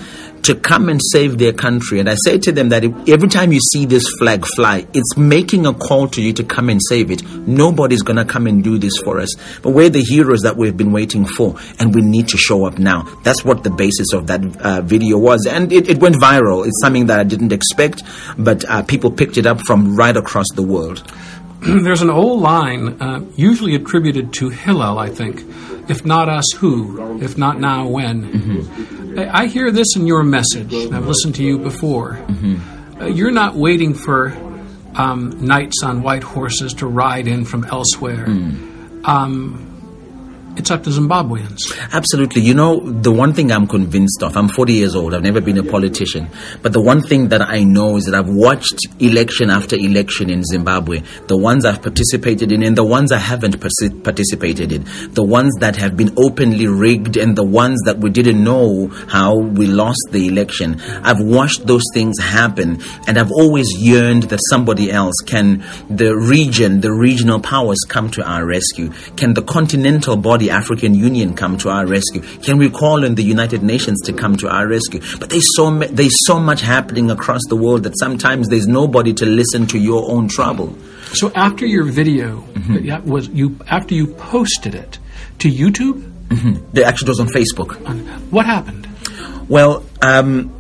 to 0.48 0.56
come 0.56 0.88
and 0.88 1.02
save 1.12 1.38
their 1.38 1.52
country. 1.52 2.00
And 2.00 2.10
I 2.10 2.16
say 2.24 2.38
to 2.40 2.54
them 2.54 2.70
that 2.70 2.86
every 3.10 3.28
time 3.28 3.52
you 3.52 3.60
see 3.60 3.86
this 3.86 4.08
flag 4.18 4.46
fly, 4.46 4.88
it's 4.94 5.18
making 5.18 5.66
a 5.66 5.74
call 5.74 6.08
to 6.08 6.22
you 6.22 6.32
to 6.34 6.44
come 6.46 6.70
and 6.70 6.80
save 6.88 7.12
it. 7.12 7.22
Nobody's 7.46 8.02
going 8.02 8.16
to 8.16 8.24
come 8.24 8.48
and 8.48 8.64
do 8.64 8.78
this 8.78 8.98
for 9.04 9.20
us. 9.20 9.36
But 9.62 9.72
we're 9.72 9.90
the 9.90 10.02
heroes 10.02 10.44
that 10.44 10.56
we've 10.56 10.78
been 10.78 10.94
waiting 10.94 11.26
for, 11.26 11.58
and 11.80 11.94
we 11.94 12.02
need 12.02 12.30
to 12.30 12.38
show 12.38 12.66
up 12.66 12.80
now. 12.80 13.04
That's 13.24 13.44
what 13.44 13.66
the 13.66 13.72
basis 13.72 14.14
of 14.14 14.28
that 14.28 14.42
uh, 14.62 14.82
video 14.84 15.18
was. 15.18 15.46
And 15.46 15.74
it, 15.74 15.90
it, 15.90 16.00
went 16.00 16.16
viral. 16.16 16.66
It's 16.66 16.80
something 16.82 17.08
that 17.08 17.20
I 17.20 17.26
didn't 17.26 17.52
expect, 17.52 18.04
but 18.38 18.64
uh, 18.70 18.84
people 18.84 19.12
picked 19.12 19.38
it 19.38 19.46
up 19.46 19.60
from 19.68 19.98
right 19.98 20.16
across 20.16 20.48
the 20.56 20.64
world. 20.64 21.04
There's 21.84 22.02
an 22.02 22.10
old 22.10 22.42
line, 22.42 23.02
uh, 23.02 23.26
usually 23.36 23.76
attributed 23.76 24.34
to 24.36 24.50
Hillel, 24.50 24.98
I 24.98 25.10
think. 25.10 25.44
If 25.90 26.06
not 26.06 26.30
us, 26.30 26.46
who? 26.56 27.22
If 27.22 27.38
not 27.38 27.60
now, 27.60 27.88
when? 27.88 28.24
Mm-hmm. 28.24 29.20
I, 29.20 29.42
I, 29.44 29.48
hear 29.48 29.70
this 29.72 29.96
in 29.96 30.08
your 30.08 30.24
message. 30.24 30.74
I've 30.74 31.08
listened 31.08 31.36
to 31.36 31.44
you 31.44 31.58
before. 31.58 32.14
Mm-hmm. 32.14 33.02
Uh, 33.02 33.06
you're 33.08 33.32
not 33.32 33.56
waiting 33.56 33.94
for 33.94 34.30
um, 34.96 35.46
knights 35.46 35.84
on 35.84 36.04
white 36.04 36.24
horses 36.24 36.74
to 36.76 36.88
ride 36.88 37.28
in 37.28 37.44
from 37.44 37.66
elsewhere. 37.66 38.26
Mm. 38.28 39.06
Um, 39.06 39.67
it's 40.58 40.72
up 40.72 40.84
to 40.84 40.90
Zimbabweans. 40.90 41.60
Absolutely. 41.94 42.42
You 42.42 42.54
know, 42.54 42.80
the 42.80 43.12
one 43.12 43.34
thing 43.34 43.52
I'm 43.52 43.68
convinced 43.68 44.24
of, 44.24 44.36
I'm 44.36 44.50
40 44.50 44.74
years 44.74 44.96
old, 44.96 45.14
I've 45.14 45.24
never 45.24 45.42
been 45.42 45.58
a 45.58 45.64
politician, 45.64 46.30
but 46.62 46.74
the 46.74 46.82
one 46.82 47.02
thing 47.02 47.30
that 47.30 47.42
I 47.42 47.64
know 47.64 47.98
is 47.98 48.06
that 48.06 48.16
I've 48.16 48.30
watched 48.30 48.80
election 49.00 49.50
after 49.50 49.76
election 49.76 50.30
in 50.30 50.44
Zimbabwe, 50.44 51.02
the 51.28 51.38
ones 51.38 51.66
I've 51.66 51.82
participated 51.82 52.52
in 52.52 52.64
and 52.64 52.78
the 52.78 52.86
ones 52.86 53.12
I 53.12 53.20
haven't 53.20 53.60
partic- 53.60 54.04
participated 54.04 54.72
in, 54.72 54.86
the 55.12 55.24
ones 55.24 55.54
that 55.60 55.76
have 55.76 55.96
been 55.96 56.14
openly 56.18 56.68
rigged 56.68 57.18
and 57.18 57.36
the 57.36 57.46
ones 57.46 57.82
that 57.86 58.00
we 58.00 58.10
didn't 58.10 58.44
know 58.44 58.88
how 59.10 59.38
we 59.38 59.68
lost 59.68 60.02
the 60.12 60.28
election. 60.28 60.82
I've 61.04 61.22
watched 61.22 61.66
those 61.66 61.84
things 61.94 62.20
happen 62.20 62.82
and 63.08 63.18
I've 63.18 63.32
always 63.32 63.68
yearned 63.78 64.24
that 64.24 64.40
somebody 64.50 64.92
else 64.92 65.16
can, 65.26 65.64
the 65.90 66.16
region, 66.16 66.82
the 66.82 66.92
regional 66.92 67.40
powers 67.40 67.80
come 67.88 68.10
to 68.12 68.24
our 68.28 68.46
rescue. 68.46 68.92
Can 69.16 69.34
the 69.34 69.44
continental 69.44 70.16
body, 70.18 70.47
African 70.50 70.94
Union, 70.96 71.34
come 71.36 71.58
to 71.60 71.70
our 71.70 71.86
rescue? 71.86 72.22
Can 72.42 72.58
we 72.58 72.70
call 72.70 73.06
on 73.06 73.16
the 73.16 73.24
United 73.24 73.64
Nations 73.64 74.00
to 74.06 74.14
come 74.14 74.36
to 74.38 74.50
our 74.50 74.68
rescue? 74.68 75.02
But 75.20 75.30
there's 75.30 75.56
so, 75.56 75.70
ma- 75.72 75.88
there's 75.90 76.26
so 76.26 76.40
much 76.40 76.62
happening 76.62 77.10
across 77.12 77.42
the 77.50 77.56
world 77.56 77.84
that 77.84 77.98
sometimes 78.00 78.48
there's 78.50 78.68
nobody 78.68 79.14
to 79.14 79.26
listen 79.26 79.68
to 79.68 79.78
your 79.78 80.10
own 80.12 80.28
trouble. 80.28 80.76
So 81.14 81.32
after 81.36 81.66
your 81.66 81.86
video 81.86 82.42
that 82.82 83.06
was 83.06 83.30
you 83.30 83.58
after 83.70 83.94
you 83.96 84.08
posted 84.08 84.76
it 84.76 85.00
to 85.40 85.50
YouTube, 85.50 86.04
They 86.74 86.84
actually 86.84 87.10
was 87.10 87.20
on 87.22 87.28
Facebook. 87.28 87.72
what 88.32 88.46
happened? 88.46 88.86
Well, 89.48 89.86
um, 90.02 90.52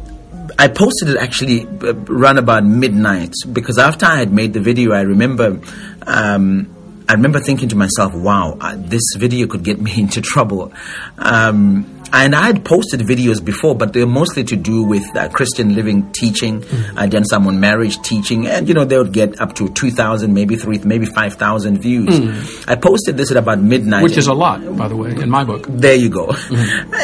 I 0.58 0.70
posted 0.70 1.10
it 1.10 1.18
actually 1.18 1.68
uh, 1.68 1.94
around 2.08 2.38
about 2.38 2.64
midnight 2.64 3.34
because 3.52 3.78
after 3.78 4.06
I 4.06 4.16
had 4.20 4.32
made 4.32 4.54
the 4.54 4.62
video, 4.62 4.94
I 4.94 5.02
remember. 5.02 5.60
Um, 6.08 6.74
I 7.10 7.14
remember 7.14 7.40
thinking 7.40 7.70
to 7.70 7.76
myself, 7.76 8.14
"Wow, 8.14 8.58
uh, 8.60 8.76
this 8.78 9.04
video 9.18 9.48
could 9.48 9.64
get 9.64 9.80
me 9.88 9.92
into 9.98 10.22
trouble." 10.22 10.72
Um, 11.18 11.94
and 12.14 12.34
I 12.34 12.46
had 12.48 12.64
posted 12.64 13.02
videos 13.02 13.44
before, 13.44 13.76
but 13.76 13.92
they 13.92 14.00
were 14.00 14.10
mostly 14.12 14.46
to 14.46 14.56
do 14.56 14.84
with 14.84 15.04
uh, 15.16 15.28
Christian 15.30 15.76
living 15.76 16.10
teaching. 16.14 16.64
I'd 16.96 17.12
done 17.12 17.26
some 17.26 17.46
on 17.48 17.60
marriage 17.60 18.02
teaching, 18.02 18.48
and 18.48 18.68
you 18.68 18.74
know 18.74 18.86
they 18.86 18.98
would 18.98 19.12
get 19.12 19.42
up 19.42 19.56
to 19.56 19.68
two 19.70 19.92
thousand, 19.92 20.34
maybe 20.34 20.56
three, 20.56 20.78
maybe 20.80 21.06
five 21.06 21.34
thousand 21.34 21.82
views. 21.82 22.66
I 22.68 22.76
posted 22.76 23.18
this 23.18 23.30
at 23.32 23.38
about 23.38 23.60
midnight, 23.60 24.04
Which 24.04 24.18
is 24.18 24.28
a 24.28 24.34
lot, 24.34 24.62
by 24.78 24.88
the 24.88 24.96
way, 24.96 25.12
in 25.12 25.30
my 25.30 25.44
book. 25.44 25.66
there 25.70 25.96
you 25.96 26.10
go. 26.10 26.34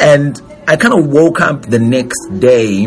And 0.00 0.40
I 0.66 0.76
kind 0.76 0.94
of 0.94 1.06
woke 1.08 1.40
up 1.42 1.66
the 1.66 1.78
next 1.78 2.18
day. 2.38 2.86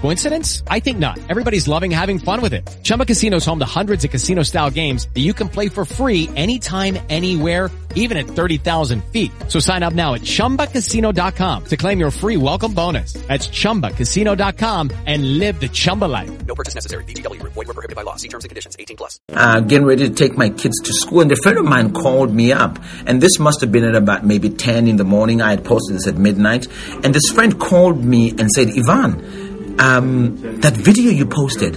Coincidence? 0.00 0.62
I 0.68 0.80
think 0.80 0.98
not. 0.98 1.18
Everybody's 1.28 1.66
loving 1.66 1.90
having 1.90 2.18
fun 2.18 2.40
with 2.40 2.52
it. 2.54 2.62
Chumba 2.84 3.04
Casino 3.04 3.38
is 3.38 3.44
home 3.44 3.58
to 3.58 3.64
hundreds 3.66 4.04
of 4.04 4.10
casino-style 4.10 4.70
games 4.70 5.08
that 5.14 5.20
you 5.20 5.34
can 5.34 5.48
play 5.48 5.68
for 5.68 5.84
free 5.84 6.30
anytime, 6.36 6.96
anywhere, 7.10 7.70
even 7.96 8.16
at 8.16 8.26
30,000 8.26 9.02
feet. 9.06 9.32
So 9.48 9.58
sign 9.58 9.82
up 9.82 9.94
now 9.94 10.14
at 10.14 10.20
ChumbaCasino.com 10.20 11.64
to 11.64 11.76
claim 11.76 11.98
your 11.98 12.10
free 12.12 12.36
welcome 12.36 12.72
bonus. 12.72 13.14
That's 13.26 13.48
ChumbaCasino.com 13.48 14.90
and 15.06 15.38
live 15.38 15.58
the 15.60 15.68
Chumba 15.68 16.04
life. 16.04 16.46
No 16.46 16.54
purchase 16.54 16.74
necessary. 16.74 17.02
VGW 17.04 17.40
Group. 17.40 17.54
Void 17.54 17.66
were 17.66 17.74
prohibited 17.74 17.96
by 17.96 18.02
law. 18.02 18.16
See 18.16 18.28
terms 18.28 18.44
and 18.44 18.50
conditions. 18.50 18.76
18 18.78 18.96
plus. 18.96 19.18
uh, 19.32 19.60
getting 19.60 19.86
ready 19.86 20.08
to 20.08 20.14
take 20.14 20.36
my 20.36 20.50
kids 20.50 20.78
to 20.82 20.92
school, 20.92 21.22
and 21.22 21.32
a 21.32 21.36
friend 21.36 21.56
of 21.58 21.64
mine 21.64 21.92
called 21.94 22.32
me 22.32 22.52
up. 22.52 22.78
And 23.06 23.20
this 23.20 23.38
must 23.38 23.62
have 23.62 23.72
been 23.72 23.84
at 23.84 23.94
about 23.96 24.24
maybe 24.26 24.50
10 24.50 24.86
in 24.86 24.96
the 24.96 25.04
morning. 25.04 25.40
I 25.40 25.50
had 25.50 25.64
posted 25.64 25.96
this 25.96 26.06
at 26.06 26.16
midnight. 26.16 26.66
And 27.02 27.14
this 27.14 27.30
friend 27.32 27.58
called 27.58 28.04
me 28.04 28.30
and 28.30 28.50
said, 28.50 28.68
Evan, 28.68 29.45
um, 29.78 30.60
that 30.60 30.74
video 30.74 31.10
you 31.10 31.26
posted, 31.26 31.76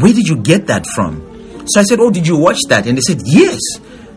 where 0.00 0.12
did 0.12 0.26
you 0.26 0.36
get 0.36 0.66
that 0.68 0.86
from? 0.94 1.28
So 1.66 1.80
I 1.80 1.84
said, 1.84 2.00
Oh, 2.00 2.10
did 2.10 2.26
you 2.26 2.36
watch 2.36 2.58
that? 2.68 2.86
And 2.86 2.96
they 2.96 3.02
said, 3.02 3.20
Yes. 3.24 3.60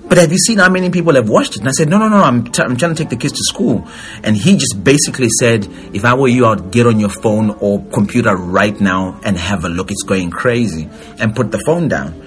But 0.08 0.20
have 0.20 0.32
you 0.32 0.38
seen 0.38 0.60
how 0.60 0.70
many 0.70 0.92
people 0.92 1.16
have 1.16 1.28
watched 1.30 1.56
it? 1.56 1.60
And 1.60 1.68
I 1.68 1.72
said, 1.72 1.90
No, 1.90 1.98
no, 1.98 2.08
no, 2.10 2.18
I'm, 2.18 2.44
t- 2.52 2.62
I'm 2.62 2.78
trying 2.78 2.94
to 2.96 3.04
take 3.04 3.10
the 3.10 3.16
kids 3.16 3.34
to 3.34 3.44
school. 3.44 3.88
And 4.24 4.38
he 4.38 4.56
just 4.56 4.84
basically 4.84 5.30
said, 5.40 5.68
If 5.94 6.06
I 6.06 6.14
were 6.14 6.28
you, 6.28 6.46
I'd 6.46 6.72
get 6.72 6.86
on 6.88 7.00
your 7.00 7.10
phone 7.10 7.52
or 7.60 7.84
computer 7.86 8.36
right 8.36 8.80
now 8.80 9.20
and 9.24 9.38
have 9.38 9.66
a 9.66 9.70
look. 9.70 9.92
It's 9.92 10.04
going 10.04 10.30
crazy. 10.32 10.90
And 11.20 11.36
put 11.36 11.52
the 11.52 11.60
phone 11.60 11.88
down. 11.88 12.22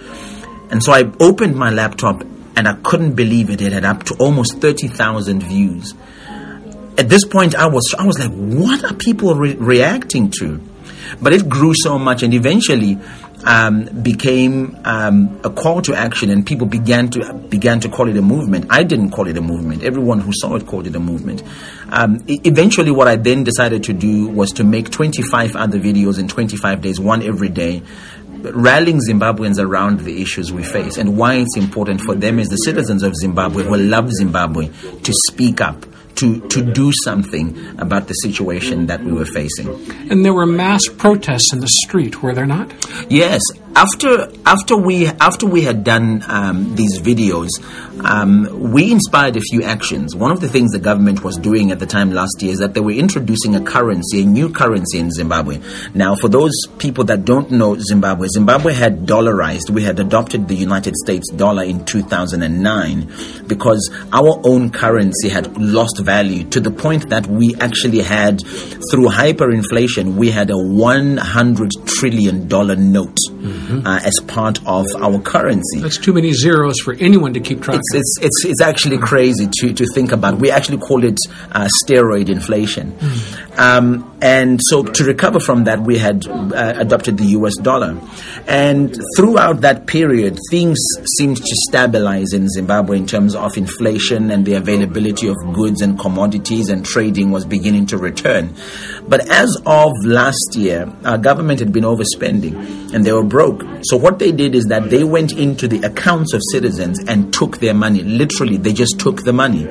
And 0.71 0.83
so 0.83 0.93
I 0.93 1.11
opened 1.21 1.57
my 1.57 1.71
laptop 1.71 2.23
and 2.57 2.69
I 2.69 2.75
couldn't 2.83 3.15
believe 3.15 3.51
it. 3.51 3.61
It 3.63 3.73
had 3.73 3.85
up 3.85 4.03
to 4.05 4.15
almost 4.17 4.59
30,000 4.59 5.43
views. 5.43 5.95
At 6.99 7.09
this 7.09 7.25
point, 7.25 7.55
I 7.55 7.67
was, 7.67 7.95
I 7.97 8.05
was 8.05 8.19
like, 8.19 8.33
what 8.33 8.83
are 8.85 8.95
people 8.95 9.37
re- 9.37 9.55
reacting 9.55 10.33
to? 10.41 10.61
But 11.21 11.33
it 11.33 11.49
grew 11.49 11.75
so 11.75 11.99
much 11.99 12.23
and 12.23 12.35
eventually 12.35 12.99
um, 13.45 13.85
became 14.03 14.79
um, 14.85 15.41
a 15.45 15.51
call 15.51 15.81
to 15.83 15.95
action 15.95 16.31
and 16.31 16.47
people 16.47 16.67
began 16.67 17.09
to, 17.11 17.35
began 17.49 17.81
to 17.81 17.89
call 17.89 18.09
it 18.09 18.17
a 18.17 18.23
movement. 18.23 18.67
I 18.71 18.83
didn't 18.83 19.11
call 19.11 19.29
it 19.29 19.37
a 19.37 19.41
movement. 19.41 19.85
Everyone 19.85 20.21
who 20.21 20.33
saw 20.33 20.55
it 20.57 20.67
called 20.67 20.87
it 20.87 20.95
a 20.97 21.01
movement. 21.01 21.43
Um, 21.89 22.19
eventually, 22.27 22.91
what 22.91 23.09
I 23.09 23.17
then 23.17 23.45
decided 23.45 23.85
to 23.85 23.93
do 23.93 24.29
was 24.29 24.53
to 24.55 24.65
make 24.65 24.91
25 24.91 25.57
other 25.57 25.79
videos 25.79 26.19
in 26.19 26.29
25 26.29 26.81
days, 26.81 27.01
one 27.01 27.23
every 27.23 27.49
day, 27.49 27.83
rallying 28.41 29.01
Zimbabweans 29.01 29.59
around 29.59 30.01
the 30.01 30.21
issues 30.23 30.53
we 30.53 30.63
face 30.63 30.97
and 30.97 31.17
why 31.17 31.35
it's 31.35 31.57
important 31.57 32.01
for 32.01 32.15
them 32.15 32.39
as 32.39 32.49
the 32.49 32.57
citizens 32.57 33.03
of 33.03 33.15
Zimbabwe 33.17 33.65
who 33.65 33.77
love 33.77 34.11
Zimbabwe 34.13 34.69
to 34.69 35.13
speak 35.27 35.61
up, 35.61 35.85
to, 36.19 36.41
to 36.49 36.63
do 36.63 36.93
something 37.05 37.57
about 37.79 38.09
the 38.09 38.15
situation 38.15 38.87
that 38.87 39.03
we 39.03 39.13
were 39.13 39.25
facing. 39.25 39.69
And 40.11 40.25
there 40.25 40.35
were 40.35 40.47
mass 40.47 40.83
protests 40.97 41.53
in 41.53 41.61
the 41.61 41.69
street, 41.69 42.23
were 42.23 42.35
there 42.35 42.47
not? 42.47 42.73
Yes, 43.09 43.41
after 43.77 44.29
after 44.45 44.77
we 44.77 45.07
after 45.07 45.47
we 45.47 45.63
had 45.63 45.85
done 45.85 46.25
um, 46.27 46.75
these 46.75 46.99
videos, 46.99 47.49
um, 48.05 48.73
we 48.73 48.91
inspired 48.93 49.37
a 49.37 49.41
few 49.41 49.63
actions. 49.63 50.15
One 50.15 50.31
of 50.31 50.41
the 50.41 50.49
things 50.49 50.73
the 50.73 50.79
government 50.79 51.25
was 51.25 51.37
doing 51.37 51.71
at 51.71 51.79
the 51.79 51.87
time 51.87 52.11
last 52.13 52.41
year 52.41 52.53
is 52.53 52.59
that 52.59 52.75
they 52.75 52.81
were 52.81 52.93
introducing 52.93 53.55
a 53.55 53.61
currency, 53.61 54.23
a 54.23 54.27
new 54.27 54.51
currency 54.51 54.99
in 54.99 55.11
Zimbabwe. 55.11 55.61
Now, 55.95 56.15
for 56.15 56.29
those 56.29 56.53
people 56.79 57.05
that 57.05 57.25
don't 57.25 57.51
know 57.51 57.77
Zimbabwe, 57.79 58.29
Zimbabwe 58.29 58.75
had 58.75 59.07
dollarized. 59.07 59.71
We 59.71 59.83
had 59.83 59.99
adopted 60.01 60.49
the 60.49 60.55
United 60.55 60.95
States 60.97 61.31
dollar 61.33 61.63
in 61.65 61.85
2009 61.85 63.13
because 63.47 63.91
our 64.13 64.41
own 64.45 64.71
currency 64.71 65.29
had 65.29 65.57
lost 65.59 65.99
value 66.01 66.45
to 66.45 66.61
the 66.61 66.71
point 66.71 67.09
that 67.11 67.27
we 67.27 67.55
actually 67.61 68.01
had, 68.01 68.41
through 68.91 69.09
hyperinflation, 69.09 70.15
we 70.15 70.31
had 70.31 70.51
a 70.51 70.57
100 70.57 71.71
trillion 71.87 72.49
dollar 72.49 72.77
note 72.77 73.17
uh, 73.85 74.01
as 74.05 74.19
part 74.27 74.59
of 74.67 74.87
our 75.01 75.21
currency. 75.21 75.81
That's 75.81 75.99
too 75.99 76.13
many 76.13 76.33
zeros 76.33 76.81
for 76.81 76.95
anyone 76.95 77.35
to 77.35 77.41
keep 77.41 77.63
track 77.63 77.81
It's, 77.95 78.17
it's, 78.21 78.27
it's, 78.27 78.45
it's 78.45 78.63
actually 78.63 78.99
crazy 78.99 79.49
to, 79.61 79.73
to 79.73 79.87
think 79.95 80.13
about. 80.13 80.39
We 80.39 80.51
actually 80.51 80.79
call 80.79 81.05
it 81.05 81.17
uh, 81.53 81.69
steroid 81.85 82.29
inflation. 82.29 82.97
Um, 83.59 84.17
and 84.23 84.61
so 84.63 84.85
to 84.85 85.05
recover 85.05 85.41
from 85.41 85.65
that, 85.65 85.81
we 85.81 85.99
had 85.99 86.27
uh, 86.27 86.75
adopted 86.77 87.19
the 87.19 87.27
US 87.39 87.57
dollar. 87.57 88.01
And 88.47 88.97
throughout 89.17 89.61
that 89.63 89.87
period, 89.87 90.39
things 90.51 90.79
seemed 91.17 91.39
to 91.39 91.57
stabilize 91.69 92.33
in 92.33 92.49
Zimbabwe 92.49 92.99
in 92.99 93.07
terms 93.07 93.35
of 93.35 93.57
inflation 93.57 94.31
and 94.31 94.47
the 94.47 94.55
availability 94.55 95.29
of 95.29 95.37
goods 95.55 95.83
and 95.83 95.99
commodities, 95.99 96.69
and 96.69 96.85
trading 96.85 97.31
was 97.31 97.45
beginning 97.45 97.87
to 97.87 97.99
return. 97.99 98.55
But 99.09 99.29
as 99.29 99.57
of 99.67 99.93
last 100.05 100.55
year, 100.55 100.93
our 101.05 101.19
government 101.19 101.61
had 101.61 101.73
been 101.73 101.85
overspending 101.85 102.95
and 102.95 103.05
they 103.05 103.13
were 103.13 103.25
broke. 103.25 103.65
So 103.83 103.97
what 103.97 104.19
they 104.19 104.33
did 104.33 104.55
is 104.55 104.67
that 104.67 104.91
they 104.91 105.05
went 105.05 105.33
into 105.33 105.69
the 105.69 105.81
accounts 105.87 106.33
of 106.33 106.43
citizens 106.53 106.99
and 107.07 107.33
took 107.33 107.59
their 107.59 107.75
money. 107.75 108.03
Literally, 108.03 108.57
they 108.57 108.73
just 108.73 108.99
took 108.99 109.25
the 109.25 109.33
money. 109.33 109.67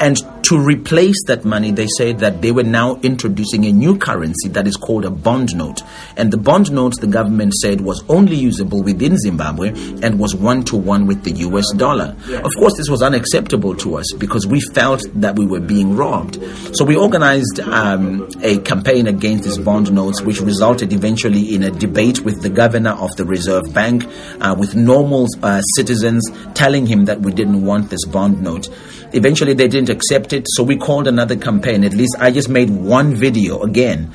And 0.00 0.16
to 0.44 0.58
replace 0.58 1.22
that 1.26 1.44
money, 1.44 1.72
they 1.72 1.86
said 1.98 2.20
that 2.20 2.40
they 2.42 2.52
were 2.52 2.62
now 2.62 2.96
introducing 3.16 3.64
a 3.64 3.72
new 3.72 3.96
currency 3.96 4.46
that 4.50 4.66
is 4.66 4.76
called 4.76 5.06
a 5.06 5.10
bond 5.10 5.56
note. 5.56 5.80
And 6.18 6.30
the 6.30 6.36
bond 6.36 6.70
note, 6.70 7.00
the 7.00 7.06
government 7.06 7.54
said, 7.54 7.80
was 7.80 8.04
only 8.10 8.36
usable 8.36 8.82
within 8.82 9.16
Zimbabwe 9.16 9.70
and 10.02 10.18
was 10.18 10.34
one 10.34 10.62
to 10.64 10.76
one 10.76 11.06
with 11.06 11.24
the 11.24 11.32
US 11.46 11.72
dollar. 11.72 12.14
Of 12.44 12.52
course, 12.58 12.76
this 12.76 12.90
was 12.90 13.00
unacceptable 13.00 13.74
to 13.76 13.96
us 13.96 14.12
because 14.18 14.46
we 14.46 14.60
felt 14.60 15.02
that 15.14 15.36
we 15.36 15.46
were 15.46 15.60
being 15.60 15.96
robbed. 15.96 16.34
So 16.76 16.84
we 16.84 16.94
organized 16.94 17.58
um, 17.60 18.28
a 18.42 18.58
campaign 18.58 19.06
against 19.06 19.44
these 19.44 19.56
bond 19.56 19.90
notes, 19.90 20.20
which 20.20 20.42
resulted 20.42 20.92
eventually 20.92 21.54
in 21.54 21.62
a 21.62 21.70
debate 21.70 22.20
with 22.20 22.42
the 22.42 22.50
governor 22.50 22.90
of 22.90 23.16
the 23.16 23.24
Reserve 23.24 23.72
Bank, 23.72 24.06
uh, 24.42 24.54
with 24.58 24.76
normal 24.76 25.26
uh, 25.42 25.62
citizens 25.76 26.22
telling 26.52 26.86
him 26.86 27.06
that 27.06 27.20
we 27.22 27.32
didn't 27.32 27.64
want 27.64 27.88
this 27.88 28.04
bond 28.04 28.42
note. 28.42 28.68
Eventually, 29.16 29.54
they 29.54 29.66
didn't 29.66 29.88
accept 29.88 30.34
it, 30.34 30.44
so 30.46 30.62
we 30.62 30.76
called 30.76 31.08
another 31.08 31.36
campaign. 31.36 31.84
At 31.84 31.94
least 31.94 32.16
I 32.18 32.30
just 32.30 32.50
made 32.50 32.68
one 32.68 33.14
video 33.14 33.62
again 33.62 34.12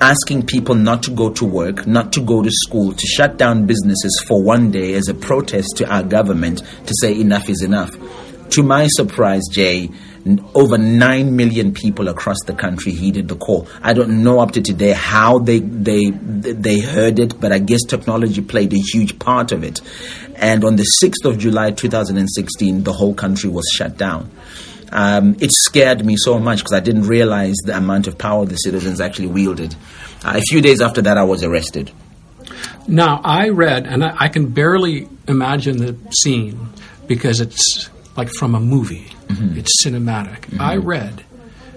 asking 0.00 0.44
people 0.44 0.74
not 0.74 1.02
to 1.04 1.10
go 1.12 1.30
to 1.30 1.44
work, 1.44 1.86
not 1.86 2.12
to 2.12 2.20
go 2.20 2.42
to 2.42 2.50
school, 2.50 2.92
to 2.92 3.06
shut 3.06 3.36
down 3.36 3.64
businesses 3.64 4.24
for 4.26 4.42
one 4.42 4.70
day 4.70 4.94
as 4.94 5.08
a 5.08 5.14
protest 5.14 5.76
to 5.76 5.88
our 5.88 6.02
government 6.02 6.62
to 6.86 6.94
say 7.00 7.18
enough 7.18 7.48
is 7.48 7.62
enough. 7.62 7.90
To 8.50 8.62
my 8.62 8.88
surprise, 8.88 9.42
Jay, 9.50 9.90
Over 10.54 10.78
9 10.78 11.36
million 11.36 11.74
people 11.74 12.08
across 12.08 12.38
the 12.46 12.54
country 12.54 12.92
heeded 12.92 13.28
the 13.28 13.36
call. 13.36 13.68
I 13.82 13.92
don't 13.92 14.22
know 14.22 14.40
up 14.40 14.52
to 14.52 14.62
today 14.62 14.92
how 14.92 15.38
they, 15.38 15.58
they, 15.60 16.10
they 16.10 16.80
heard 16.80 17.18
it, 17.18 17.38
but 17.38 17.52
I 17.52 17.58
guess 17.58 17.84
technology 17.84 18.40
played 18.40 18.72
a 18.72 18.78
huge 18.78 19.18
part 19.18 19.52
of 19.52 19.62
it. 19.62 19.82
And 20.36 20.64
on 20.64 20.76
the 20.76 20.86
6th 21.02 21.28
of 21.28 21.38
July 21.38 21.72
2016, 21.72 22.84
the 22.84 22.92
whole 22.92 23.14
country 23.14 23.50
was 23.50 23.68
shut 23.76 23.98
down. 23.98 24.30
Um, 24.90 25.36
it 25.40 25.50
scared 25.52 26.04
me 26.06 26.16
so 26.16 26.38
much 26.38 26.58
because 26.58 26.72
I 26.72 26.80
didn't 26.80 27.08
realize 27.08 27.56
the 27.64 27.76
amount 27.76 28.06
of 28.06 28.16
power 28.16 28.46
the 28.46 28.56
citizens 28.56 29.00
actually 29.00 29.26
wielded. 29.26 29.74
Uh, 30.24 30.34
a 30.36 30.40
few 30.40 30.60
days 30.60 30.80
after 30.80 31.02
that, 31.02 31.18
I 31.18 31.24
was 31.24 31.42
arrested. 31.42 31.90
Now, 32.86 33.20
I 33.24 33.48
read, 33.48 33.86
and 33.86 34.04
I, 34.04 34.14
I 34.20 34.28
can 34.28 34.48
barely 34.48 35.08
imagine 35.26 35.78
the 35.78 35.96
scene 36.12 36.68
because 37.06 37.40
it's 37.40 37.90
like 38.16 38.30
from 38.30 38.54
a 38.54 38.60
movie, 38.60 39.12
mm-hmm. 39.26 39.58
it's 39.58 39.84
cinematic. 39.84 40.42
Mm-hmm. 40.42 40.60
I 40.60 40.76
read 40.76 41.24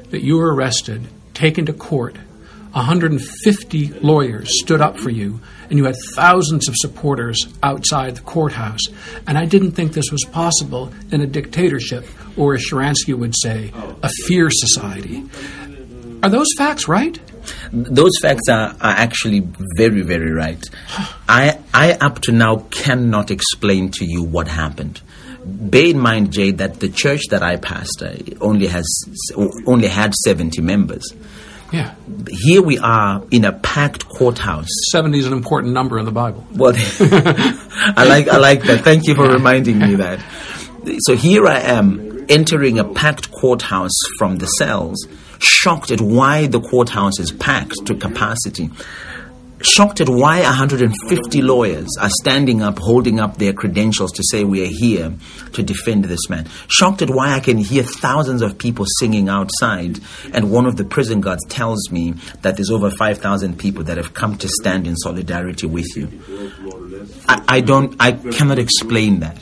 that 0.10 0.23
you 0.23 0.38
were 0.38 0.54
arrested, 0.54 1.08
taken 1.34 1.65
to 1.65 1.73
court. 1.73 2.15
150 2.73 3.88
lawyers 4.02 4.50
stood 4.62 4.82
up 4.82 5.00
for 5.00 5.10
you, 5.10 5.39
and 5.69 5.80
you 5.80 5.86
had 5.86 5.95
thousands 6.13 6.67
of 6.67 6.76
supporters 6.78 7.47
outside 7.63 8.15
the 8.15 8.21
courthouse. 8.21 8.82
And 9.26 9.38
I 9.38 9.45
didn't 9.45 9.71
think 9.71 9.93
this 9.93 10.12
was 10.12 10.23
possible 10.26 10.91
in 11.12 11.21
a 11.21 11.26
dictatorship, 11.26 12.06
or 12.38 12.54
as 12.54 12.65
Sharansky 12.69 13.17
would 13.17 13.34
say, 13.36 13.71
a 14.04 14.10
fear 14.28 14.50
society. 14.52 15.23
Are 16.21 16.30
those 16.30 16.47
facts 16.58 16.88
right? 16.88 17.19
Those 17.71 18.12
facts 18.21 18.50
are, 18.50 18.76
are 18.82 18.95
actually 18.97 19.47
very, 19.76 20.02
very 20.02 20.32
right. 20.32 20.63
I, 21.28 21.60
I, 21.73 21.93
up 21.93 22.19
to 22.23 22.32
now, 22.32 22.67
cannot 22.69 23.32
explain 23.32 23.89
to 23.91 24.06
you 24.06 24.23
what 24.23 24.47
happened. 24.47 25.02
Bear 25.48 25.88
in 25.88 26.00
mind, 26.00 26.32
Jay, 26.32 26.52
that 26.52 26.80
the 26.80 26.90
church 26.90 27.22
that 27.30 27.42
I 27.42 27.56
pastor 27.56 28.18
only 28.42 28.68
has 28.68 28.86
only 29.66 29.88
had 29.88 30.14
70 30.14 30.62
members. 30.62 31.14
Yeah. 31.72 31.96
Here 32.30 32.62
we 32.62 32.78
are 32.78 33.24
in 33.32 33.46
a 33.46 33.52
packed 33.52 34.08
courthouse. 34.08 34.70
70 34.92 35.20
is 35.20 35.28
an 35.28 35.34
important 35.34 35.74
number 35.74 35.98
in 36.00 36.06
the 36.06 36.12
Bible. 36.12 36.46
Well, 36.54 36.74
I 36.76 38.06
like 38.08 38.28
I 38.28 38.38
like 38.38 38.64
that. 38.64 38.82
Thank 38.84 39.08
you 39.08 39.16
for 39.16 39.28
reminding 39.30 39.80
me 39.80 39.96
that. 39.96 40.20
So 41.00 41.16
here 41.16 41.46
I 41.48 41.60
am 41.60 42.26
entering 42.30 42.80
a 42.80 42.84
packed 42.84 43.32
courthouse 43.32 43.98
from 44.18 44.38
the 44.38 44.46
cells, 44.46 45.08
shocked 45.40 45.92
at 45.92 46.02
why 46.02 46.48
the 46.48 46.60
courthouse 46.60 47.20
is 47.20 47.32
packed 47.32 47.86
to 47.86 47.96
capacity. 47.96 48.70
Shocked 49.62 50.02
at 50.02 50.10
why 50.10 50.41
150 50.41 51.41
lawyers 51.41 51.88
are 52.00 52.10
standing 52.22 52.62
up, 52.62 52.78
holding 52.78 53.20
up 53.20 53.38
their 53.38 53.54
credentials 53.54 54.12
to 54.13 54.24
say 54.30 54.43
we 54.43 54.63
are 54.63 54.70
here 54.70 55.13
to 55.54 55.63
defend 55.63 56.06
this 56.06 56.30
man. 56.30 56.48
Shocked 56.67 57.02
at 57.02 57.10
why 57.10 57.34
I 57.34 57.39
can 57.39 57.58
hear 57.58 57.82
thousands 57.82 58.43
of 58.43 58.60
people 58.60 58.86
singing 59.00 59.30
outside, 59.30 60.00
and 60.32 60.52
one 60.52 60.67
of 60.67 60.78
the 60.78 60.86
prison 60.86 61.22
guards 61.22 61.43
tells 61.50 61.89
me 61.89 62.13
that 62.43 62.56
there's 62.56 62.70
over 62.70 62.91
5,000 62.91 63.58
people 63.58 63.84
that 63.86 63.98
have 63.98 64.13
come 64.13 64.38
to 64.38 64.48
stand 64.48 64.86
in 64.86 64.96
solidarity 64.96 65.65
with 65.65 65.88
you. 65.96 66.08
I, 67.28 67.43
I 67.48 67.62
don't, 67.62 67.96
I 68.00 68.12
cannot 68.12 68.60
explain 68.60 69.22
that. 69.22 69.38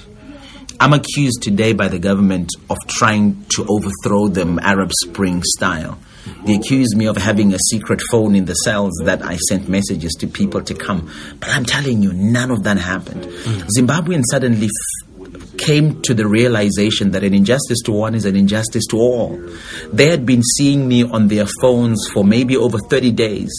I'm 0.80 0.94
accused 0.94 1.42
today 1.42 1.74
by 1.74 1.88
the 1.88 2.00
government 2.00 2.52
of 2.70 2.78
trying 2.88 3.46
to 3.56 3.66
overthrow 3.68 4.28
them 4.28 4.60
Arab 4.60 4.92
Spring 4.94 5.42
style. 5.44 6.00
They 6.46 6.56
accuse 6.56 6.96
me 6.96 7.08
of 7.08 7.18
having 7.18 7.54
a 7.54 7.58
secret 7.70 8.02
phone 8.12 8.36
in 8.36 8.46
the 8.46 8.54
cells 8.54 8.94
that 9.04 9.24
I 9.24 9.38
sent 9.38 9.68
messages 9.68 10.14
to 10.20 10.28
people 10.28 10.62
to 10.64 10.74
come. 10.74 11.12
But 11.40 11.50
I'm 11.50 11.66
telling 11.66 12.02
you, 12.02 12.14
none 12.14 12.52
of 12.52 12.64
that 12.64 12.78
happened. 12.78 13.26
Hmm. 13.26 13.68
Zimbabweans 13.78 14.24
suddenly 14.32 14.68
f- 14.68 15.58
came 15.58 16.02
to 16.02 16.14
the 16.14 16.28
realization 16.28 17.12
that 17.12 17.24
an 17.24 17.34
injustice 17.34 17.80
to 17.86 17.92
one 17.92 18.14
is 18.16 18.26
an 18.26 18.36
injustice 18.36 18.86
to 18.88 18.98
all. 18.98 19.40
They 19.92 20.10
had 20.10 20.26
been 20.26 20.44
seeing 20.44 20.88
me 20.88 21.04
on 21.04 21.28
their 21.28 21.46
phones 21.62 22.08
for 22.14 22.24
maybe 22.24 22.58
over 22.58 22.78
30 22.78 23.12
days 23.12 23.52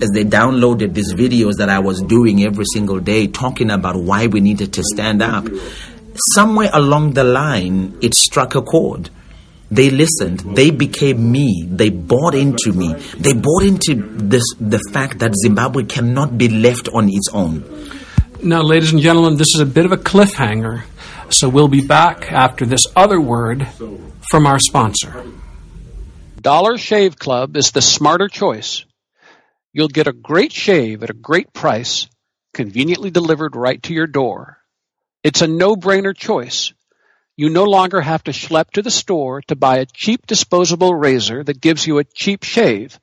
as 0.00 0.10
they 0.14 0.24
downloaded 0.24 0.94
these 0.94 1.12
videos 1.14 1.56
that 1.58 1.68
I 1.68 1.78
was 1.78 2.00
doing 2.00 2.44
every 2.44 2.64
single 2.72 3.00
day 3.00 3.26
talking 3.26 3.70
about 3.70 3.96
why 3.96 4.26
we 4.26 4.40
needed 4.40 4.72
to 4.74 4.82
stand 4.82 5.22
up. 5.22 5.46
Somewhere 6.34 6.70
along 6.72 7.14
the 7.14 7.24
line, 7.24 7.96
it 8.00 8.14
struck 8.14 8.54
a 8.54 8.62
chord. 8.62 9.10
They 9.72 9.88
listened. 9.88 10.40
They 10.54 10.70
became 10.70 11.32
me. 11.32 11.66
They 11.66 11.88
bought 11.88 12.34
into 12.34 12.74
me. 12.74 12.92
They 13.16 13.32
bought 13.32 13.62
into 13.62 13.94
this, 13.94 14.44
the 14.60 14.78
fact 14.92 15.20
that 15.20 15.34
Zimbabwe 15.34 15.84
cannot 15.84 16.36
be 16.36 16.48
left 16.50 16.90
on 16.92 17.08
its 17.08 17.30
own. 17.32 17.64
Now, 18.42 18.60
ladies 18.60 18.92
and 18.92 19.00
gentlemen, 19.00 19.38
this 19.38 19.54
is 19.54 19.60
a 19.60 19.66
bit 19.66 19.86
of 19.86 19.92
a 19.92 19.96
cliffhanger, 19.96 20.82
so 21.30 21.48
we'll 21.48 21.68
be 21.68 21.86
back 21.86 22.30
after 22.30 22.66
this 22.66 22.86
other 22.94 23.18
word 23.18 23.66
from 24.30 24.46
our 24.46 24.58
sponsor. 24.58 25.24
Dollar 26.38 26.76
Shave 26.76 27.16
Club 27.18 27.56
is 27.56 27.70
the 27.70 27.80
smarter 27.80 28.28
choice. 28.28 28.84
You'll 29.72 29.88
get 29.88 30.06
a 30.06 30.12
great 30.12 30.52
shave 30.52 31.02
at 31.02 31.08
a 31.08 31.14
great 31.14 31.54
price, 31.54 32.08
conveniently 32.52 33.10
delivered 33.10 33.56
right 33.56 33.82
to 33.84 33.94
your 33.94 34.06
door. 34.06 34.58
It's 35.22 35.40
a 35.40 35.48
no-brainer 35.48 36.14
choice. 36.14 36.74
You 37.42 37.50
no 37.50 37.64
longer 37.64 38.00
have 38.00 38.22
to 38.22 38.30
schlep 38.30 38.70
to 38.74 38.82
the 38.82 38.90
store 38.92 39.42
to 39.48 39.56
buy 39.56 39.78
a 39.78 39.86
cheap 39.92 40.28
disposable 40.28 40.94
razor 40.94 41.42
that 41.42 41.60
gives 41.60 41.84
you 41.84 41.98
a 41.98 42.04
cheap 42.04 42.44
shave, 42.44 43.00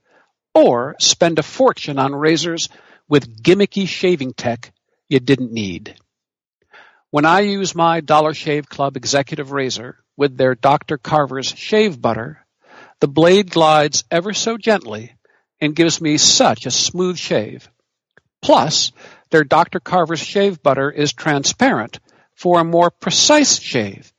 or 0.55 0.95
spend 0.97 1.39
a 1.39 1.43
fortune 1.43 1.99
on 1.99 2.15
razors 2.15 2.69
with 3.09 3.43
gimmicky 3.43 3.85
shaving 3.85 4.31
tech 4.31 4.71
you 5.09 5.19
didn't 5.19 5.51
need. 5.51 5.93
When 7.11 7.25
I 7.25 7.41
use 7.41 7.75
my 7.75 7.99
Dollar 7.99 8.33
Shave 8.33 8.69
Club 8.69 8.95
executive 8.95 9.51
razor 9.51 9.97
with 10.15 10.37
their 10.37 10.55
Dr. 10.55 10.97
Carver's 10.97 11.49
shave 11.49 12.01
butter, 12.01 12.45
the 13.01 13.09
blade 13.09 13.51
glides 13.51 14.05
ever 14.09 14.31
so 14.31 14.57
gently 14.57 15.17
and 15.59 15.75
gives 15.75 15.99
me 15.99 16.17
such 16.17 16.65
a 16.65 16.71
smooth 16.71 17.17
shave. 17.17 17.69
Plus, 18.41 18.93
their 19.31 19.43
Dr. 19.43 19.81
Carver's 19.81 20.21
shave 20.21 20.63
butter 20.63 20.89
is 20.89 21.11
transparent 21.11 21.99
for 22.35 22.61
a 22.61 22.63
more 22.63 22.89
precise 22.89 23.59
shave. 23.59 24.13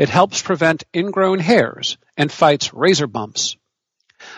It 0.00 0.08
helps 0.08 0.40
prevent 0.40 0.84
ingrown 0.96 1.40
hairs 1.40 1.98
and 2.16 2.32
fights 2.32 2.72
razor 2.72 3.06
bumps. 3.06 3.58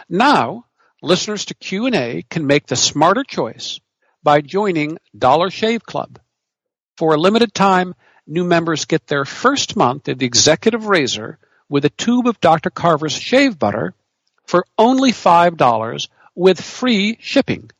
Now, 0.08 0.64
listeners 1.00 1.44
to 1.44 1.54
Q&A 1.54 2.24
can 2.28 2.48
make 2.48 2.66
the 2.66 2.74
smarter 2.74 3.22
choice 3.22 3.78
by 4.24 4.40
joining 4.40 4.98
Dollar 5.16 5.50
Shave 5.50 5.84
Club. 5.86 6.18
For 6.96 7.14
a 7.14 7.16
limited 7.16 7.54
time, 7.54 7.94
new 8.26 8.42
members 8.42 8.86
get 8.86 9.06
their 9.06 9.24
first 9.24 9.76
month 9.76 10.08
of 10.08 10.18
the 10.18 10.26
executive 10.26 10.86
razor 10.86 11.38
with 11.68 11.84
a 11.84 11.90
tube 11.90 12.26
of 12.26 12.40
Dr. 12.40 12.70
Carver's 12.70 13.12
shave 13.12 13.56
butter 13.56 13.94
for 14.44 14.66
only 14.76 15.12
$5 15.12 16.08
with 16.34 16.60
free 16.60 17.18
shipping. 17.20 17.70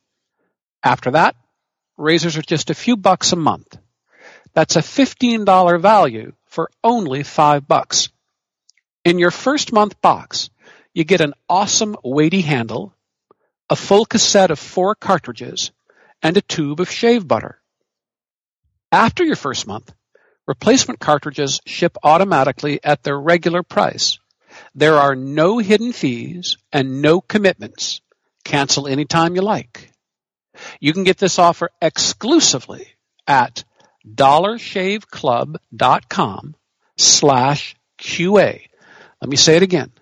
After 0.84 1.10
that, 1.10 1.34
razors 1.96 2.36
are 2.36 2.42
just 2.42 2.70
a 2.70 2.74
few 2.74 2.96
bucks 2.96 3.32
a 3.32 3.36
month. 3.36 3.76
That's 4.54 4.76
a 4.76 4.82
$15 4.82 5.80
value 5.80 6.32
for 6.52 6.70
only 6.84 7.22
5 7.22 7.66
bucks. 7.66 8.10
In 9.06 9.18
your 9.18 9.30
first 9.30 9.72
month 9.72 9.98
box, 10.02 10.50
you 10.92 11.02
get 11.02 11.22
an 11.22 11.32
awesome 11.48 11.96
weighty 12.04 12.42
handle, 12.42 12.94
a 13.70 13.74
full 13.74 14.04
cassette 14.04 14.50
of 14.50 14.58
4 14.58 14.94
cartridges, 14.94 15.72
and 16.22 16.36
a 16.36 16.42
tube 16.42 16.78
of 16.80 16.90
shave 16.90 17.26
butter. 17.26 17.58
After 18.92 19.24
your 19.24 19.36
first 19.36 19.66
month, 19.66 19.94
replacement 20.46 21.00
cartridges 21.00 21.62
ship 21.64 21.96
automatically 22.02 22.80
at 22.84 23.02
their 23.02 23.18
regular 23.18 23.62
price. 23.62 24.18
There 24.74 24.96
are 24.96 25.16
no 25.16 25.56
hidden 25.56 25.92
fees 25.92 26.58
and 26.70 27.00
no 27.00 27.22
commitments. 27.22 28.02
Cancel 28.44 28.86
anytime 28.86 29.36
you 29.36 29.40
like. 29.40 29.90
You 30.80 30.92
can 30.92 31.04
get 31.04 31.16
this 31.16 31.38
offer 31.38 31.70
exclusively 31.80 32.88
at 33.26 33.64
dollarshaveclub.com 34.08 36.54
slash 36.96 37.76
QA. 37.98 38.62
Let 39.20 39.28
me 39.28 39.36
say 39.36 39.56
it 39.56 39.62
again. 39.62 39.92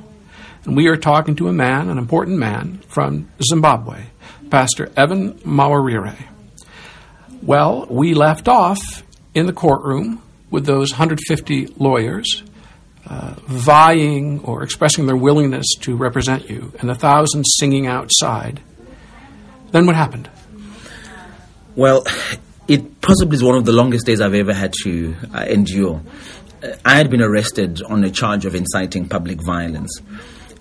And 0.64 0.76
we 0.76 0.88
are 0.88 0.96
talking 0.96 1.36
to 1.36 1.46
a 1.48 1.52
man, 1.52 1.88
an 1.88 1.98
important 1.98 2.38
man 2.38 2.82
from 2.88 3.30
Zimbabwe, 3.42 4.06
Pastor 4.50 4.90
Evan 4.96 5.34
Mawarire. 5.40 6.16
Well, 7.42 7.86
we 7.88 8.14
left 8.14 8.48
off 8.48 8.78
in 9.34 9.46
the 9.46 9.52
courtroom 9.52 10.22
with 10.50 10.66
those 10.66 10.92
150 10.92 11.74
lawyers 11.78 12.42
uh, 13.06 13.34
vying 13.46 14.40
or 14.40 14.62
expressing 14.62 15.06
their 15.06 15.16
willingness 15.16 15.66
to 15.80 15.96
represent 15.96 16.50
you, 16.50 16.72
and 16.80 16.90
the 16.90 16.94
thousands 16.94 17.54
singing 17.58 17.86
outside. 17.86 18.60
Then 19.70 19.86
what 19.86 19.96
happened? 19.96 20.28
Well, 21.76 22.04
it 22.68 23.00
possibly 23.00 23.36
is 23.36 23.42
one 23.42 23.56
of 23.56 23.64
the 23.64 23.72
longest 23.72 24.06
days 24.06 24.20
I've 24.20 24.34
ever 24.34 24.52
had 24.52 24.72
to 24.82 25.14
uh, 25.32 25.44
endure. 25.48 26.02
I 26.84 26.96
had 26.96 27.08
been 27.08 27.22
arrested 27.22 27.82
on 27.82 28.04
a 28.04 28.10
charge 28.10 28.44
of 28.44 28.54
inciting 28.54 29.08
public 29.08 29.40
violence. 29.42 30.00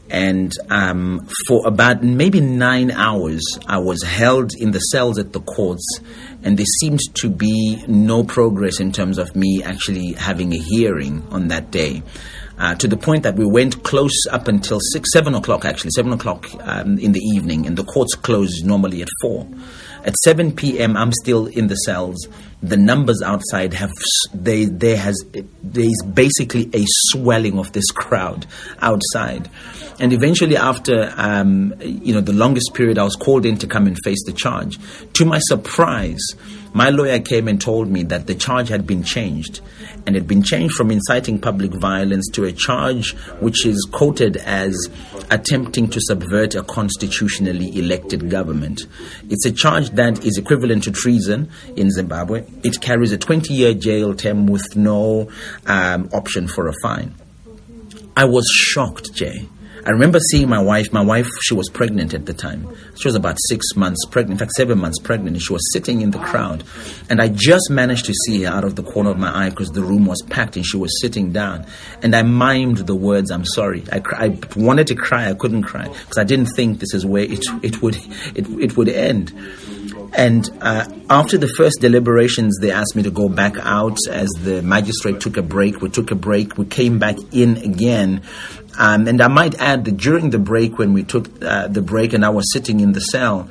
And 0.09 0.51
um, 0.69 1.27
for 1.47 1.67
about 1.67 2.03
maybe 2.03 2.41
nine 2.41 2.91
hours, 2.91 3.43
I 3.67 3.77
was 3.77 4.01
held 4.03 4.53
in 4.57 4.71
the 4.71 4.79
cells 4.79 5.19
at 5.19 5.33
the 5.33 5.41
courts, 5.41 5.85
and 6.43 6.57
there 6.57 6.65
seemed 6.81 6.99
to 7.15 7.29
be 7.29 7.83
no 7.87 8.23
progress 8.23 8.79
in 8.79 8.91
terms 8.91 9.17
of 9.17 9.35
me 9.35 9.61
actually 9.63 10.13
having 10.13 10.53
a 10.53 10.57
hearing 10.57 11.25
on 11.29 11.49
that 11.49 11.71
day. 11.71 12.01
Uh, 12.57 12.75
to 12.75 12.89
the 12.89 12.97
point 12.97 13.23
that 13.23 13.35
we 13.35 13.45
went 13.45 13.83
close 13.83 14.27
up 14.31 14.49
until 14.49 14.79
six, 14.91 15.09
seven 15.13 15.33
o'clock, 15.33 15.63
actually, 15.63 15.91
seven 15.91 16.11
o'clock 16.11 16.45
um, 16.61 16.97
in 16.97 17.13
the 17.13 17.21
evening, 17.21 17.65
and 17.65 17.77
the 17.77 17.85
courts 17.85 18.15
close 18.15 18.63
normally 18.63 19.01
at 19.01 19.07
four. 19.21 19.47
At 20.03 20.15
7 20.23 20.53
p.m., 20.53 20.95
I'm 20.95 21.11
still 21.11 21.47
in 21.47 21.67
the 21.67 21.75
cells. 21.75 22.27
The 22.61 22.77
numbers 22.77 23.21
outside 23.21 23.73
have 23.73 23.91
they 24.33 24.65
there 24.65 24.97
has 24.97 25.15
there 25.63 25.85
is 25.85 26.03
basically 26.13 26.69
a 26.73 26.83
swelling 27.11 27.57
of 27.57 27.71
this 27.71 27.89
crowd 27.91 28.45
outside, 28.81 29.49
and 29.97 30.11
eventually, 30.11 30.57
after 30.57 31.13
um, 31.15 31.73
you 31.79 32.13
know 32.13 32.19
the 32.19 32.33
longest 32.33 32.73
period, 32.73 32.97
I 32.97 33.05
was 33.05 33.15
called 33.15 33.45
in 33.45 33.57
to 33.59 33.67
come 33.67 33.87
and 33.87 33.97
face 34.03 34.21
the 34.25 34.33
charge. 34.33 34.77
To 35.13 35.25
my 35.25 35.39
surprise, 35.39 36.19
my 36.73 36.89
lawyer 36.89 37.19
came 37.19 37.47
and 37.47 37.59
told 37.59 37.89
me 37.89 38.03
that 38.03 38.27
the 38.27 38.35
charge 38.35 38.69
had 38.69 38.85
been 38.85 39.03
changed 39.03 39.61
and 40.05 40.15
it 40.15 40.19
had 40.19 40.27
been 40.27 40.43
changed 40.43 40.75
from 40.75 40.91
inciting 40.91 41.39
public 41.39 41.73
violence 41.73 42.27
to 42.33 42.45
a 42.45 42.51
charge 42.51 43.13
which 43.41 43.65
is 43.65 43.87
quoted 43.91 44.37
as 44.37 44.89
attempting 45.31 45.89
to 45.89 45.99
subvert 46.01 46.55
a 46.55 46.63
constitutionally 46.63 47.77
elected 47.77 48.29
government. 48.29 48.81
It's 49.29 49.45
a 49.45 49.51
charge 49.51 49.89
that 49.91 50.25
is 50.25 50.37
equivalent 50.37 50.83
to 50.83 50.91
treason 50.91 51.49
in 51.75 51.91
Zimbabwe. 51.91 52.45
It 52.63 52.81
carries 52.81 53.11
a 53.11 53.17
20 53.17 53.53
year 53.53 53.73
jail 53.73 54.13
term 54.13 54.47
with 54.47 54.75
no 54.75 55.29
um, 55.65 56.09
option 56.13 56.47
for 56.47 56.67
a 56.67 56.73
fine. 56.81 57.15
I 58.15 58.25
was 58.25 58.45
shocked, 58.47 59.13
Jay. 59.13 59.47
I 59.85 59.91
remember 59.91 60.19
seeing 60.19 60.49
my 60.49 60.61
wife. 60.61 60.91
My 60.91 61.03
wife, 61.03 61.27
she 61.41 61.53
was 61.53 61.69
pregnant 61.69 62.13
at 62.13 62.25
the 62.25 62.33
time. 62.33 62.67
She 62.95 63.07
was 63.07 63.15
about 63.15 63.37
six 63.47 63.65
months 63.75 64.05
pregnant, 64.05 64.39
in 64.41 64.45
fact, 64.45 64.51
seven 64.53 64.77
months 64.79 64.99
pregnant. 64.99 65.41
She 65.41 65.53
was 65.53 65.61
sitting 65.73 66.01
in 66.01 66.11
the 66.11 66.19
crowd. 66.19 66.63
And 67.09 67.21
I 67.21 67.29
just 67.29 67.69
managed 67.69 68.05
to 68.05 68.13
see 68.25 68.43
her 68.43 68.51
out 68.51 68.63
of 68.63 68.75
the 68.75 68.83
corner 68.83 69.09
of 69.09 69.17
my 69.17 69.45
eye 69.45 69.49
because 69.49 69.69
the 69.69 69.81
room 69.81 70.05
was 70.05 70.21
packed 70.23 70.55
and 70.55 70.65
she 70.65 70.77
was 70.77 70.99
sitting 71.01 71.31
down. 71.31 71.65
And 72.01 72.15
I 72.15 72.23
mimed 72.23 72.85
the 72.85 72.95
words, 72.95 73.31
I'm 73.31 73.45
sorry. 73.45 73.83
I, 73.91 74.01
I 74.15 74.39
wanted 74.55 74.87
to 74.87 74.95
cry. 74.95 75.29
I 75.29 75.33
couldn't 75.33 75.63
cry 75.63 75.87
because 75.87 76.17
I 76.17 76.23
didn't 76.23 76.47
think 76.55 76.79
this 76.79 76.93
is 76.93 77.05
where 77.05 77.23
it, 77.23 77.43
it, 77.63 77.81
would, 77.81 77.95
it, 78.35 78.47
it 78.59 78.77
would 78.77 78.89
end. 78.89 79.33
And 80.13 80.49
uh, 80.61 80.85
after 81.09 81.37
the 81.37 81.47
first 81.47 81.81
deliberations, 81.81 82.57
they 82.59 82.71
asked 82.71 82.95
me 82.95 83.03
to 83.03 83.11
go 83.11 83.29
back 83.29 83.55
out 83.59 83.97
as 84.09 84.29
the 84.41 84.61
magistrate 84.61 85.19
took 85.21 85.37
a 85.37 85.41
break. 85.41 85.81
We 85.81 85.89
took 85.89 86.11
a 86.11 86.15
break. 86.15 86.57
We 86.57 86.65
came 86.65 86.99
back 86.99 87.17
in 87.31 87.57
again. 87.57 88.23
Um, 88.77 89.07
and 89.07 89.21
I 89.21 89.27
might 89.27 89.59
add 89.59 89.85
that 89.85 89.97
during 89.97 90.29
the 90.29 90.39
break, 90.39 90.77
when 90.77 90.93
we 90.93 91.03
took 91.03 91.43
uh, 91.43 91.67
the 91.67 91.81
break 91.81 92.13
and 92.13 92.25
I 92.25 92.29
was 92.29 92.51
sitting 92.53 92.79
in 92.79 92.93
the 92.93 93.01
cell, 93.01 93.49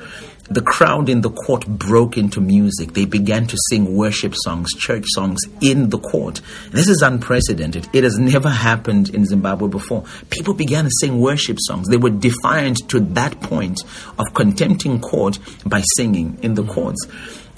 the 0.49 0.61
crowd 0.61 1.09
in 1.09 1.21
the 1.21 1.29
court 1.29 1.67
broke 1.67 2.17
into 2.17 2.41
music. 2.41 2.93
They 2.93 3.05
began 3.05 3.45
to 3.47 3.57
sing 3.69 3.95
worship 3.95 4.33
songs, 4.35 4.69
church 4.73 5.05
songs 5.07 5.39
in 5.61 5.89
the 5.89 5.99
court. 5.99 6.41
This 6.71 6.89
is 6.89 7.01
unprecedented. 7.01 7.87
It 7.93 8.03
has 8.03 8.17
never 8.17 8.49
happened 8.49 9.09
in 9.09 9.25
Zimbabwe 9.25 9.67
before. 9.67 10.05
People 10.29 10.53
began 10.53 10.85
to 10.85 10.91
sing 11.01 11.19
worship 11.19 11.57
songs. 11.59 11.87
They 11.87 11.97
were 11.97 12.09
defiant 12.09 12.89
to 12.89 12.99
that 12.99 13.39
point 13.41 13.83
of 14.17 14.33
contempting 14.33 14.99
court 14.99 15.39
by 15.65 15.83
singing 15.95 16.39
in 16.41 16.55
the 16.55 16.63
courts 16.63 17.07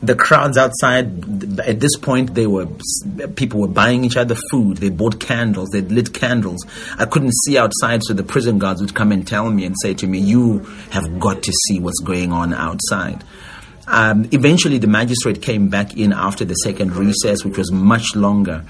the 0.03 0.15
crowds 0.15 0.57
outside 0.57 1.59
at 1.59 1.79
this 1.79 1.95
point 1.97 2.33
they 2.33 2.47
were 2.47 2.67
people 3.35 3.61
were 3.61 3.67
buying 3.67 4.03
each 4.03 4.17
other 4.17 4.35
food. 4.49 4.77
They 4.77 4.89
bought 4.89 5.19
candles. 5.19 5.69
They 5.69 5.81
lit 5.81 6.13
candles. 6.13 6.65
I 6.97 7.05
couldn't 7.05 7.33
see 7.45 7.57
outside 7.57 8.01
so 8.03 8.13
the 8.13 8.23
prison 8.23 8.57
guards 8.57 8.81
would 8.81 8.95
come 8.95 9.11
and 9.11 9.27
tell 9.27 9.49
me 9.49 9.65
and 9.65 9.75
say 9.81 9.93
to 9.95 10.07
me 10.07 10.19
you 10.19 10.59
have 10.91 11.19
got 11.19 11.43
to 11.43 11.53
see 11.67 11.79
what's 11.79 11.99
going 11.99 12.31
on 12.31 12.53
outside. 12.53 13.23
Um, 13.87 14.27
eventually 14.31 14.77
the 14.77 14.87
magistrate 14.87 15.41
came 15.41 15.69
back 15.69 15.97
in 15.97 16.13
after 16.13 16.45
the 16.45 16.53
second 16.55 16.95
recess 16.95 17.43
which 17.43 17.57
was 17.57 17.71
much 17.71 18.15
longer 18.15 18.65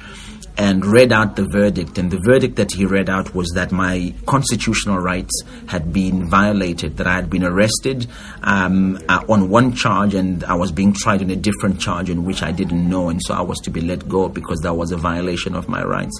and 0.57 0.85
read 0.85 1.11
out 1.11 1.35
the 1.35 1.47
verdict. 1.51 1.97
And 1.97 2.11
the 2.11 2.19
verdict 2.25 2.55
that 2.57 2.71
he 2.73 2.85
read 2.85 3.09
out 3.09 3.33
was 3.33 3.49
that 3.55 3.71
my 3.71 4.13
constitutional 4.25 4.99
rights 4.99 5.41
had 5.67 5.93
been 5.93 6.29
violated, 6.29 6.97
that 6.97 7.07
I 7.07 7.13
had 7.13 7.29
been 7.29 7.43
arrested 7.43 8.07
um, 8.43 8.99
uh, 9.07 9.23
on 9.29 9.49
one 9.49 9.73
charge 9.73 10.13
and 10.13 10.43
I 10.43 10.55
was 10.55 10.71
being 10.71 10.93
tried 10.93 11.21
on 11.21 11.29
a 11.29 11.35
different 11.35 11.79
charge 11.79 12.09
in 12.09 12.25
which 12.25 12.43
I 12.43 12.51
didn't 12.51 12.87
know. 12.87 13.09
And 13.09 13.21
so 13.21 13.33
I 13.33 13.41
was 13.41 13.59
to 13.59 13.69
be 13.69 13.81
let 13.81 14.07
go 14.07 14.29
because 14.29 14.59
that 14.59 14.73
was 14.73 14.91
a 14.91 14.97
violation 14.97 15.55
of 15.55 15.69
my 15.69 15.83
rights. 15.83 16.19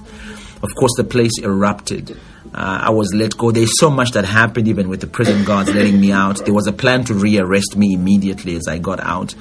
Of 0.64 0.70
course, 0.76 0.92
the 0.98 1.04
place 1.04 1.32
erupted. 1.42 2.18
Uh, 2.54 2.82
I 2.84 2.90
was 2.90 3.14
let 3.14 3.38
go. 3.38 3.52
There's 3.52 3.80
so 3.80 3.90
much 3.90 4.12
that 4.12 4.26
happened 4.26 4.68
even 4.68 4.90
with 4.90 5.00
the 5.00 5.08
prison 5.08 5.46
guards 5.46 5.74
letting 5.74 6.00
me 6.00 6.12
out. 6.12 6.44
There 6.44 6.54
was 6.54 6.68
a 6.68 6.74
plan 6.74 7.06
to 7.06 7.14
rearrest 7.14 7.78
me 7.78 7.94
immediately 7.94 8.56
as 8.58 8.68
I 8.68 8.78
got 8.78 9.00
out. 9.00 9.36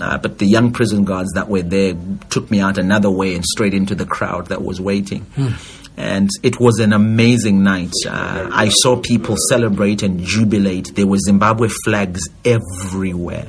Uh, 0.00 0.16
but 0.18 0.38
the 0.38 0.46
young 0.46 0.72
prison 0.72 1.04
guards 1.04 1.32
that 1.34 1.48
were 1.48 1.62
there 1.62 1.94
took 2.30 2.50
me 2.50 2.60
out 2.60 2.78
another 2.78 3.10
way 3.10 3.34
and 3.34 3.44
straight 3.44 3.74
into 3.74 3.94
the 3.94 4.06
crowd 4.06 4.46
that 4.46 4.62
was 4.62 4.80
waiting. 4.80 5.22
Hmm. 5.36 5.48
And 5.96 6.30
it 6.42 6.58
was 6.58 6.80
an 6.80 6.92
amazing 6.92 7.62
night. 7.62 7.92
Uh, 8.08 8.48
I 8.50 8.68
saw 8.68 8.96
people 8.96 9.36
celebrate 9.48 10.02
and 10.02 10.20
jubilate. 10.20 10.94
There 10.96 11.06
were 11.06 11.18
Zimbabwe 11.18 11.68
flags 11.84 12.20
everywhere. 12.44 13.46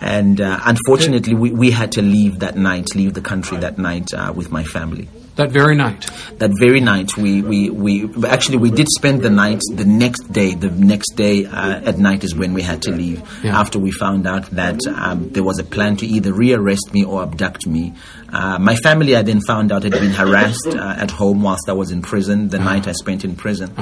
And 0.00 0.40
uh, 0.40 0.60
unfortunately, 0.64 1.34
we, 1.34 1.50
we 1.50 1.70
had 1.70 1.92
to 1.92 2.02
leave 2.02 2.40
that 2.40 2.56
night, 2.56 2.94
leave 2.94 3.14
the 3.14 3.20
country 3.20 3.58
that 3.58 3.78
night 3.78 4.12
uh, 4.14 4.32
with 4.34 4.50
my 4.50 4.64
family. 4.64 5.08
That 5.38 5.52
very 5.52 5.76
night. 5.76 6.04
That 6.38 6.50
very 6.58 6.80
night, 6.80 7.16
we, 7.16 7.42
we, 7.42 7.70
we 7.70 8.26
actually 8.26 8.56
we 8.58 8.72
did 8.72 8.88
spend 8.88 9.22
the 9.22 9.30
night. 9.30 9.60
The 9.72 9.84
next 9.84 10.32
day, 10.32 10.54
the 10.54 10.68
next 10.68 11.14
day 11.14 11.46
uh, 11.46 11.80
at 11.80 11.96
night 11.96 12.24
is 12.24 12.34
when 12.34 12.54
we 12.54 12.62
had 12.62 12.82
to 12.82 12.90
leave. 12.90 13.22
Yeah. 13.44 13.56
After 13.56 13.78
we 13.78 13.92
found 13.92 14.26
out 14.26 14.50
that 14.50 14.80
um, 14.88 15.30
there 15.30 15.44
was 15.44 15.60
a 15.60 15.64
plan 15.64 15.96
to 15.98 16.06
either 16.06 16.32
rearrest 16.32 16.92
me 16.92 17.04
or 17.04 17.22
abduct 17.22 17.68
me. 17.68 17.94
Uh, 18.30 18.58
my 18.58 18.76
family, 18.76 19.16
I 19.16 19.22
then 19.22 19.40
found 19.40 19.72
out, 19.72 19.84
had 19.84 19.92
been 19.92 20.10
harassed 20.10 20.68
uh, 20.68 20.96
at 20.98 21.10
home 21.10 21.42
whilst 21.42 21.68
I 21.68 21.72
was 21.72 21.90
in 21.90 22.02
prison. 22.02 22.48
The 22.48 22.58
night 22.58 22.86
I 22.86 22.92
spent 22.92 23.24
in 23.24 23.36
prison, 23.36 23.72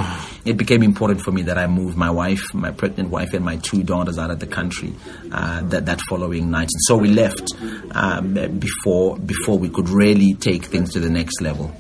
it 0.45 0.57
became 0.57 0.83
important 0.83 1.21
for 1.21 1.33
me 1.33 1.43
that 1.43 1.59
I 1.59 1.67
move 1.67 1.97
my 1.97 2.11
wife, 2.11 2.55
my 2.55 2.71
pregnant 2.71 3.11
wife, 3.11 3.35
and 3.35 3.45
my 3.45 3.57
two 3.57 3.83
daughters 3.83 4.19
out 4.19 4.31
of 4.31 4.39
the 4.39 4.47
country 4.47 4.95
uh, 5.33 5.63
that 5.63 5.87
that 5.87 6.01
following 6.09 6.51
night. 6.51 6.69
And 6.73 6.83
so 6.87 6.97
we 6.97 7.09
left 7.09 7.55
um, 7.91 8.35
before 8.59 9.19
before 9.19 9.59
we 9.59 9.69
could 9.69 9.89
really 9.89 10.35
take 10.35 10.65
things 10.65 10.93
to 10.93 11.01
the 11.01 11.11
next 11.11 11.41
level. 11.41 11.75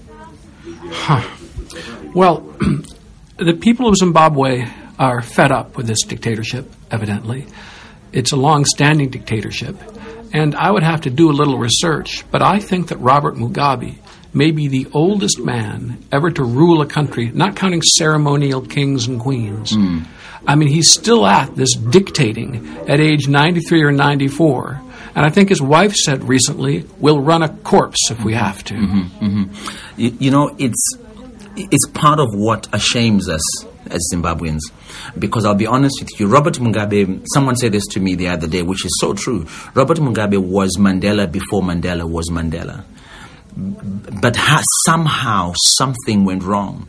Huh. 0.91 1.29
Well, 2.15 2.41
the 3.37 3.55
people 3.55 3.89
of 3.89 3.97
Zimbabwe 3.97 4.67
are 4.99 5.23
fed 5.23 5.53
up 5.53 5.77
with 5.77 5.87
this 5.87 6.03
dictatorship. 6.03 6.73
Evidently, 6.91 7.47
it's 8.13 8.33
a 8.33 8.37
long-standing 8.37 9.11
dictatorship 9.11 9.77
and 10.33 10.55
I 10.55 10.71
would 10.71 10.83
have 10.83 11.03
to 11.03 11.11
do 11.11 11.31
a 11.31 11.33
little 11.33 11.59
research, 11.59 12.25
but 12.31 12.43
I 12.43 12.59
think 12.59 12.89
that 12.89 12.99
Robert 12.99 13.35
Mugabe 13.35 13.99
may 14.33 14.51
be 14.51 14.69
the 14.69 14.87
oldest 14.93 15.39
man 15.39 16.05
ever 16.13 16.31
to 16.31 16.45
rule 16.45 16.83
a 16.83 16.87
country, 16.87 17.31
not 17.33 17.57
counting 17.57 17.83
ceremonial 17.83 18.61
kings 18.61 19.09
and 19.09 19.19
queens. 19.19 19.73
Mm. 19.73 20.07
I 20.47 20.55
mean, 20.55 20.69
he's 20.69 20.93
still 20.93 21.27
at 21.27 21.57
this 21.57 21.73
dictating 21.75 22.67
at 22.89 23.01
age 23.01 23.29
93 23.29 23.83
or 23.83 23.93
94. 23.93 24.83
And 25.15 25.25
I 25.25 25.31
think 25.31 25.49
his 25.49 25.63
wife 25.63 25.95
said 25.95 26.25
recently, 26.25 26.85
we'll 26.99 27.21
run 27.21 27.43
a 27.43 27.49
corpse 27.49 28.11
if 28.11 28.23
we 28.23 28.35
have 28.35 28.63
to. 28.65 28.75
Mm-hmm, 28.75 29.25
mm-hmm. 29.25 30.01
You, 30.01 30.17
you 30.21 30.31
know, 30.31 30.55
it's, 30.59 30.99
it's 31.57 31.89
part 31.89 32.21
of 32.21 32.29
what 32.35 32.69
ashames 32.73 33.29
us 33.29 33.43
as 33.91 34.09
Zimbabweans. 34.13 34.61
Because 35.19 35.45
I'll 35.45 35.55
be 35.55 35.67
honest 35.67 35.97
with 36.01 36.21
you, 36.21 36.27
Robert 36.27 36.55
Mugabe, 36.55 37.25
someone 37.35 37.57
said 37.57 37.73
this 37.73 37.87
to 37.89 38.01
me 38.01 38.15
the 38.15 38.29
other 38.29 38.47
day, 38.47 38.63
which 38.63 38.85
is 38.85 38.97
so 39.01 39.15
true. 39.15 39.47
Robert 39.75 39.99
Mugabe 39.99 40.39
was 40.39 40.77
Mandela 40.79 41.31
before 41.31 41.63
Mandela 41.63 42.09
was 42.09 42.31
Mandela. 42.31 42.85
But 43.57 44.37
ha- 44.37 44.63
somehow 44.85 45.53
something 45.79 46.25
went 46.25 46.43
wrong. 46.43 46.89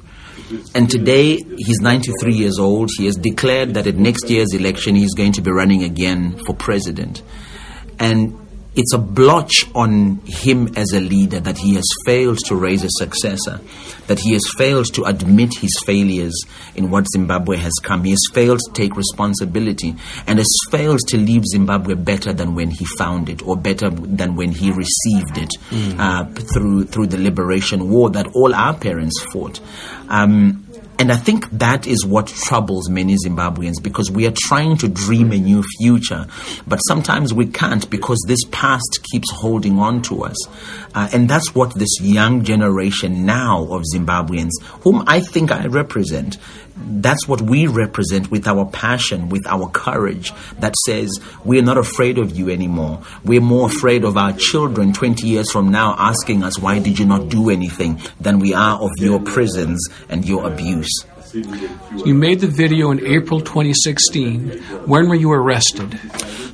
And 0.73 0.89
today 0.89 1.37
he's 1.57 1.79
93 1.81 2.33
years 2.33 2.57
old. 2.59 2.89
He 2.97 3.05
has 3.05 3.15
declared 3.15 3.73
that 3.73 3.87
at 3.87 3.95
next 3.95 4.29
year's 4.29 4.53
election 4.53 4.95
he's 4.95 5.13
going 5.13 5.33
to 5.33 5.41
be 5.41 5.51
running 5.51 5.83
again 5.83 6.39
for 6.45 6.53
president. 6.53 7.21
And 7.99 8.46
it's 8.77 8.93
a 8.93 8.97
blotch 8.99 9.65
on 9.73 10.21
him 10.25 10.69
as 10.75 10.93
a 10.93 10.99
leader 10.99 11.39
that 11.39 11.57
he 11.57 11.73
has 11.75 11.85
failed 12.05 12.37
to 12.45 12.55
raise 12.55 12.83
a 12.83 12.89
successor, 12.91 13.59
that 14.05 14.19
he 14.19 14.33
has 14.33 14.43
failed 14.57 14.93
to 14.93 15.03
admit 15.03 15.49
his 15.59 15.75
failures 15.85 16.39
in 16.75 16.91
what 16.91 17.07
Zimbabwe 17.11 17.57
has 17.57 17.73
come. 17.81 18.03
He 18.03 18.11
has 18.11 18.29
failed 18.33 18.59
to 18.59 18.71
take 18.73 18.95
responsibility 18.95 19.95
and 20.27 20.37
has 20.37 20.57
failed 20.69 20.99
to 21.07 21.17
leave 21.17 21.43
Zimbabwe 21.45 21.95
better 21.95 22.33
than 22.33 22.53
when 22.53 22.69
he 22.69 22.85
found 22.97 23.29
it 23.29 23.41
or 23.41 23.57
better 23.57 23.89
than 23.89 24.35
when 24.35 24.51
he 24.51 24.71
received 24.71 25.37
it 25.37 25.49
mm. 25.69 25.99
uh, 25.99 26.25
through, 26.53 26.85
through 26.85 27.07
the 27.07 27.17
liberation 27.17 27.89
war 27.89 28.11
that 28.11 28.27
all 28.35 28.53
our 28.53 28.75
parents 28.75 29.19
fought. 29.33 29.59
Um, 30.07 30.66
And 30.99 31.11
I 31.11 31.15
think 31.15 31.49
that 31.51 31.85
is 31.85 32.03
what 32.05 32.27
troubles 32.27 32.89
many 32.89 33.15
Zimbabweans 33.23 33.81
because 33.83 34.09
we 34.09 34.25
are 34.25 34.33
trying 34.35 34.77
to 34.77 34.87
dream 34.87 35.31
a 35.31 35.37
new 35.37 35.63
future, 35.77 36.25
but 36.65 36.77
sometimes 36.87 37.33
we 37.33 37.45
can't 37.45 37.87
because 37.89 38.17
this 38.27 38.43
past 38.51 38.99
keeps 39.11 39.31
holding 39.31 39.77
on 39.77 40.01
to 40.03 40.23
us. 40.23 40.47
Uh, 40.95 41.07
and 41.13 41.29
that's 41.29 41.53
what 41.53 41.75
this 41.75 42.01
young 42.01 42.43
generation 42.43 43.25
now 43.25 43.63
of 43.71 43.83
Zimbabweans, 43.93 44.53
whom 44.81 45.03
I 45.05 45.19
think 45.19 45.51
I 45.51 45.67
represent, 45.67 46.37
that's 46.79 47.27
what 47.27 47.41
we 47.41 47.67
represent 47.67 48.31
with 48.31 48.47
our 48.47 48.65
passion, 48.65 49.29
with 49.29 49.45
our 49.47 49.69
courage 49.69 50.31
that 50.59 50.75
says 50.85 51.19
we're 51.43 51.61
not 51.61 51.77
afraid 51.77 52.17
of 52.17 52.37
you 52.37 52.49
anymore. 52.49 53.01
We're 53.23 53.41
more 53.41 53.67
afraid 53.67 54.03
of 54.03 54.17
our 54.17 54.33
children 54.33 54.93
20 54.93 55.27
years 55.27 55.51
from 55.51 55.69
now 55.69 55.95
asking 55.97 56.43
us, 56.43 56.59
why 56.59 56.79
did 56.79 56.99
you 56.99 57.05
not 57.05 57.29
do 57.29 57.49
anything, 57.49 57.99
than 58.19 58.39
we 58.39 58.53
are 58.53 58.79
of 58.79 58.91
your 58.97 59.19
prisons 59.19 59.87
and 60.09 60.25
your 60.25 60.47
abuse. 60.47 61.05
You 61.37 62.15
made 62.15 62.39
the 62.39 62.47
video 62.47 62.89
in 62.91 63.05
April 63.05 63.41
2016. 63.41 64.49
When 64.85 65.07
were 65.07 65.15
you 65.15 65.31
arrested? 65.31 65.99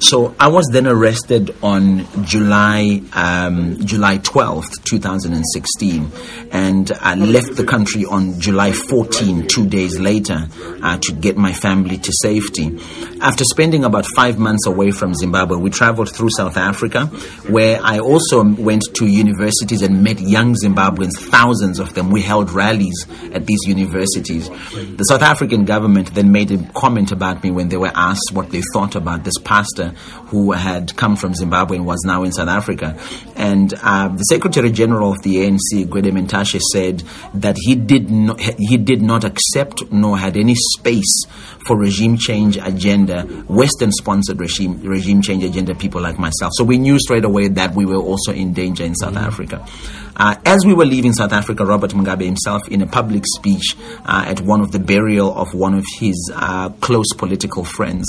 So 0.03 0.35
I 0.37 0.49
was 0.49 0.67
then 0.71 0.85
arrested 0.85 1.55
on 1.63 2.05
July 2.25 3.01
um, 3.13 3.77
July 3.85 4.17
12th, 4.17 4.83
2016, 4.83 6.11
and 6.51 6.91
I 6.99 7.15
left 7.15 7.55
the 7.55 7.63
country 7.63 8.03
on 8.03 8.37
July 8.37 8.73
14, 8.73 9.47
two 9.47 9.65
days 9.65 9.97
later, 10.01 10.47
uh, 10.81 10.97
to 10.97 11.13
get 11.13 11.37
my 11.37 11.53
family 11.53 11.97
to 11.99 12.11
safety. 12.21 12.77
After 13.21 13.45
spending 13.45 13.85
about 13.85 14.05
five 14.13 14.37
months 14.37 14.67
away 14.67 14.91
from 14.91 15.13
Zimbabwe, 15.13 15.55
we 15.55 15.69
traveled 15.69 16.13
through 16.13 16.31
South 16.35 16.57
Africa, 16.57 17.05
where 17.47 17.79
I 17.81 17.99
also 17.99 18.43
went 18.43 18.83
to 18.95 19.07
universities 19.07 19.81
and 19.81 20.03
met 20.03 20.19
young 20.19 20.55
Zimbabweans, 20.55 21.17
thousands 21.17 21.79
of 21.79 21.93
them. 21.93 22.11
We 22.11 22.21
held 22.21 22.51
rallies 22.51 23.07
at 23.31 23.45
these 23.45 23.61
universities. 23.65 24.49
The 24.73 25.03
South 25.03 25.21
African 25.21 25.65
government 25.65 26.15
then 26.15 26.31
made 26.31 26.51
a 26.51 26.57
comment 26.73 27.11
about 27.11 27.43
me 27.43 27.51
when 27.51 27.69
they 27.69 27.77
were 27.77 27.91
asked 27.93 28.31
what 28.33 28.49
they 28.49 28.61
thought 28.73 28.95
about 28.95 29.23
this 29.23 29.37
pastor 29.37 29.89
who 30.27 30.51
had 30.51 30.95
come 30.95 31.15
from 31.15 31.35
Zimbabwe 31.35 31.77
and 31.77 31.85
was 31.85 32.01
now 32.05 32.23
in 32.23 32.31
South 32.31 32.47
Africa. 32.47 32.97
And 33.35 33.71
uh, 33.83 34.09
the 34.09 34.23
Secretary 34.23 34.71
General 34.71 35.11
of 35.11 35.21
the 35.21 35.35
ANC, 35.35 35.85
Gwede 35.85 36.11
Mantashe, 36.11 36.59
said 36.59 37.03
that 37.35 37.55
he 37.59 37.75
did 37.75 38.09
he 38.57 38.77
did 38.77 39.01
not 39.01 39.23
accept 39.23 39.91
nor 39.91 40.17
had 40.17 40.37
any 40.37 40.55
space 40.55 41.25
for 41.65 41.77
regime 41.77 42.17
change 42.17 42.57
agenda, 42.57 43.23
Western 43.47 43.91
sponsored 43.91 44.39
regime 44.39 44.81
regime 44.81 45.21
change 45.21 45.43
agenda 45.43 45.75
people 45.75 46.01
like 46.01 46.19
myself. 46.19 46.51
So 46.55 46.63
we 46.63 46.77
knew 46.77 46.99
straight 46.99 47.25
away 47.25 47.47
that 47.49 47.73
we 47.73 47.85
were 47.85 48.01
also 48.01 48.31
in 48.33 48.53
danger 48.53 48.83
in 48.83 48.95
South 48.95 49.13
mm-hmm. 49.13 49.25
Africa. 49.25 49.67
Uh, 50.15 50.35
as 50.45 50.63
we 50.65 50.73
were 50.73 50.85
leaving 50.85 51.11
South 51.13 51.33
Africa, 51.33 51.65
Robert 51.65 51.91
Mugabe 51.91 52.23
himself, 52.25 52.67
in 52.67 52.81
a 52.81 52.87
public 52.87 53.23
speech 53.25 53.75
uh, 54.05 54.25
at 54.27 54.41
one 54.41 54.61
of 54.61 54.71
the 54.71 54.79
burial 54.79 55.33
of 55.33 55.53
one 55.55 55.73
of 55.73 55.85
his 55.97 56.31
uh, 56.35 56.69
close 56.81 57.07
political 57.17 57.63
friends, 57.63 58.05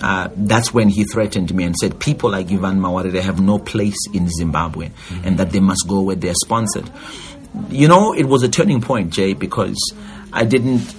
uh, 0.00 0.28
that's 0.34 0.72
when 0.72 0.88
he 0.88 1.04
threatened 1.04 1.54
me 1.54 1.64
and 1.64 1.76
said, 1.76 2.00
People 2.00 2.30
like 2.30 2.50
Evan 2.50 2.80
Mawarire 2.80 3.20
have 3.20 3.40
no 3.40 3.58
place 3.58 3.98
in 4.14 4.28
Zimbabwe 4.30 4.88
mm-hmm. 4.88 5.26
and 5.26 5.38
that 5.38 5.50
they 5.50 5.60
must 5.60 5.86
go 5.86 6.00
where 6.00 6.16
they're 6.16 6.34
sponsored. 6.34 6.90
You 7.68 7.86
know, 7.86 8.14
it 8.14 8.24
was 8.24 8.42
a 8.42 8.48
turning 8.48 8.80
point, 8.80 9.12
Jay, 9.12 9.34
because 9.34 9.76
I 10.32 10.44
didn't. 10.44 10.94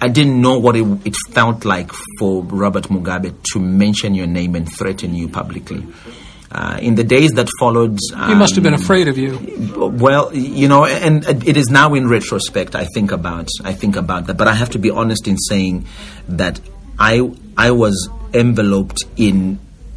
I 0.00 0.08
didn't 0.08 0.40
know 0.40 0.58
what 0.58 0.76
it, 0.76 0.84
it 1.06 1.14
felt 1.30 1.64
like 1.64 1.90
for 2.18 2.42
Robert 2.42 2.84
Mugabe 2.84 3.34
to 3.52 3.58
mention 3.60 4.14
your 4.14 4.26
name 4.26 4.54
and 4.54 4.70
threaten 4.70 5.14
you 5.14 5.28
publicly. 5.28 5.86
Uh, 6.50 6.78
in 6.80 6.94
the 6.94 7.04
days 7.04 7.32
that 7.32 7.48
followed, 7.58 7.98
um, 8.14 8.28
he 8.28 8.34
must 8.34 8.54
have 8.54 8.62
been 8.62 8.74
um, 8.74 8.80
afraid 8.80 9.08
of 9.08 9.18
you. 9.18 9.36
Well, 9.76 10.34
you 10.34 10.68
know, 10.68 10.84
and 10.84 11.26
it 11.46 11.56
is 11.56 11.68
now 11.68 11.94
in 11.94 12.08
retrospect. 12.08 12.74
I 12.74 12.84
think 12.94 13.10
about, 13.10 13.48
I 13.64 13.72
think 13.72 13.96
about 13.96 14.26
that. 14.28 14.36
But 14.36 14.48
I 14.48 14.54
have 14.54 14.70
to 14.70 14.78
be 14.78 14.90
honest 14.90 15.26
in 15.26 15.36
saying 15.36 15.86
that 16.28 16.60
I, 16.98 17.30
I 17.56 17.72
was 17.72 18.08
enveloped 18.32 19.04
in 19.16 19.58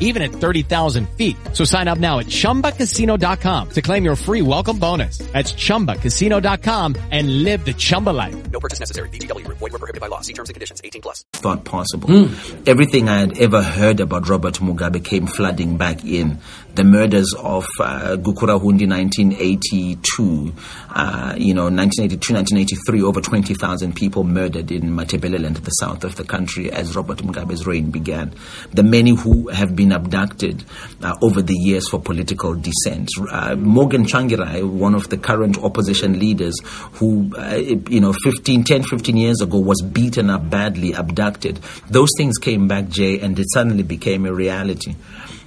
even 0.00 0.22
at 0.22 0.30
30,000 0.30 1.08
feet. 1.10 1.36
So 1.52 1.64
sign 1.64 1.86
up 1.86 1.98
now 1.98 2.18
at 2.18 2.26
ChumbaCasino.com 2.26 3.70
to 3.70 3.82
claim 3.82 4.04
your 4.04 4.16
free 4.16 4.42
welcome 4.42 4.78
bonus. 4.78 5.18
That's 5.18 5.52
ChumbaCasino.com 5.52 6.96
and 7.10 7.44
live 7.44 7.64
the 7.64 7.74
Chumba 7.74 8.10
life. 8.10 8.50
No 8.50 8.58
purchase 8.58 8.80
necessary. 8.80 9.10
VGW. 9.10 9.46
Void 9.46 9.60
were 9.60 9.78
prohibited 9.78 10.00
by 10.00 10.08
law. 10.08 10.22
See 10.22 10.32
terms 10.32 10.48
and 10.48 10.54
conditions. 10.54 10.80
18 10.82 11.02
plus. 11.02 11.24
Thought 11.34 11.64
possible. 11.64 12.08
Mm. 12.08 12.68
Everything 12.68 13.08
I 13.08 13.18
had 13.18 13.38
ever 13.38 13.62
heard 13.62 14.00
about 14.00 14.28
Robert 14.28 14.54
Mugabe 14.54 15.04
came 15.04 15.26
flooding 15.26 15.76
back 15.76 16.04
in. 16.04 16.38
The 16.78 16.84
murders 16.84 17.34
of 17.36 17.66
uh, 17.80 18.14
Gukurahundi 18.14 18.86
1982, 18.88 20.54
uh, 20.94 21.34
you 21.36 21.52
know, 21.52 21.64
1982, 21.64 22.34
1983, 22.34 23.02
over 23.02 23.20
20,000 23.20 23.96
people 23.96 24.22
murdered 24.22 24.70
in 24.70 24.82
Matabeleland, 24.82 25.64
the 25.64 25.70
south 25.70 26.04
of 26.04 26.14
the 26.14 26.22
country, 26.22 26.70
as 26.70 26.94
Robert 26.94 27.18
Mugabe's 27.18 27.66
reign 27.66 27.90
began. 27.90 28.32
The 28.70 28.84
many 28.84 29.10
who 29.10 29.48
have 29.48 29.74
been 29.74 29.90
abducted 29.90 30.62
uh, 31.02 31.16
over 31.20 31.42
the 31.42 31.56
years 31.56 31.88
for 31.88 31.98
political 31.98 32.54
dissent. 32.54 33.08
Uh, 33.28 33.56
Morgan 33.56 34.04
Tsvangirai, 34.04 34.62
one 34.62 34.94
of 34.94 35.08
the 35.08 35.18
current 35.18 35.58
opposition 35.58 36.20
leaders, 36.20 36.60
who, 36.92 37.28
uh, 37.36 37.56
you 37.56 38.00
know, 38.00 38.12
15, 38.12 38.62
10, 38.62 38.84
15 38.84 39.16
years 39.16 39.40
ago 39.40 39.58
was 39.58 39.82
beaten 39.82 40.30
up 40.30 40.48
badly, 40.48 40.92
abducted. 40.92 41.56
Those 41.90 42.10
things 42.16 42.38
came 42.38 42.68
back, 42.68 42.88
Jay, 42.88 43.18
and 43.18 43.36
it 43.36 43.46
suddenly 43.52 43.82
became 43.82 44.24
a 44.26 44.32
reality. 44.32 44.94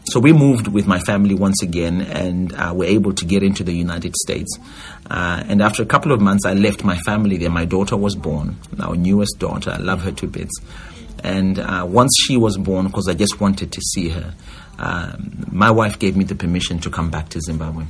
So 0.06 0.20
we 0.20 0.34
moved 0.34 0.68
with 0.68 0.88
my 0.88 1.00
family 1.00 1.36
once 1.36 1.62
again 1.62 2.02
and 2.02 2.54
uh, 2.54 2.74
were 2.76 2.86
able 2.86 3.14
to 3.14 3.26
get 3.26 3.44
into 3.44 3.64
the 3.64 3.74
United 3.74 4.16
States. 4.16 4.58
Uh, 5.10 5.44
and 5.48 5.62
after 5.62 5.84
a 5.84 5.86
couple 5.86 6.12
of 6.12 6.20
months, 6.20 6.46
I 6.46 6.54
left 6.54 6.84
my 6.84 6.98
family 6.98 7.38
there. 7.38 7.50
My 7.50 7.66
daughter 7.66 7.96
was 7.96 8.16
born, 8.16 8.58
our 8.80 8.96
newest 8.96 9.40
daughter. 9.40 9.72
I 9.72 9.78
love 9.78 10.02
her 10.04 10.12
to 10.12 10.28
bits. 10.28 10.54
And 11.24 11.60
uh, 11.60 11.86
once 11.88 12.12
she 12.20 12.36
was 12.36 12.58
born, 12.58 12.88
because 12.88 13.08
I 13.08 13.14
just 13.14 13.40
wanted 13.40 13.72
to 13.72 13.82
see 13.82 14.10
her, 14.10 14.34
um, 14.80 15.46
my 15.52 15.70
wife 15.70 16.00
gave 16.00 16.18
me 16.18 16.24
the 16.24 16.36
permission 16.36 16.80
to 16.80 16.90
come 16.90 17.12
back 17.12 17.30
to 17.30 17.42
Zimbabwe. 17.42 17.86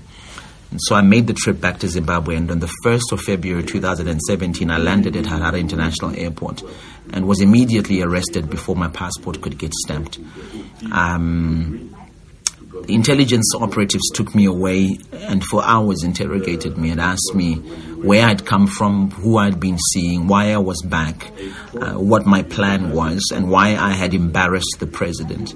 And 0.71 0.79
so 0.83 0.95
I 0.95 1.01
made 1.01 1.27
the 1.27 1.33
trip 1.33 1.59
back 1.59 1.79
to 1.79 1.87
Zimbabwe, 1.87 2.35
and 2.35 2.49
on 2.49 2.59
the 2.59 2.71
1st 2.85 3.11
of 3.11 3.21
February 3.21 3.63
2017, 3.63 4.69
I 4.69 4.77
landed 4.77 5.15
at 5.15 5.25
Harare 5.25 5.59
International 5.59 6.15
Airport 6.15 6.63
and 7.11 7.27
was 7.27 7.41
immediately 7.41 8.01
arrested 8.01 8.49
before 8.49 8.75
my 8.75 8.87
passport 8.87 9.41
could 9.41 9.57
get 9.57 9.73
stamped. 9.73 10.19
Um, 10.91 11.93
the 12.87 12.95
intelligence 12.95 13.53
operatives 13.55 14.09
took 14.13 14.33
me 14.33 14.45
away 14.45 14.97
and 15.13 15.43
for 15.43 15.63
hours 15.63 16.03
interrogated 16.03 16.77
me 16.77 16.89
and 16.89 16.99
asked 16.99 17.33
me 17.33 17.55
where 18.01 18.25
I'd 18.25 18.45
come 18.45 18.67
from, 18.67 19.11
who 19.11 19.37
I'd 19.37 19.59
been 19.59 19.77
seeing, 19.93 20.27
why 20.27 20.51
I 20.51 20.57
was 20.57 20.81
back, 20.81 21.31
uh, 21.79 21.93
what 21.93 22.25
my 22.25 22.41
plan 22.43 22.91
was, 22.91 23.31
and 23.33 23.49
why 23.49 23.75
I 23.75 23.91
had 23.91 24.13
embarrassed 24.13 24.77
the 24.79 24.87
president. 24.87 25.53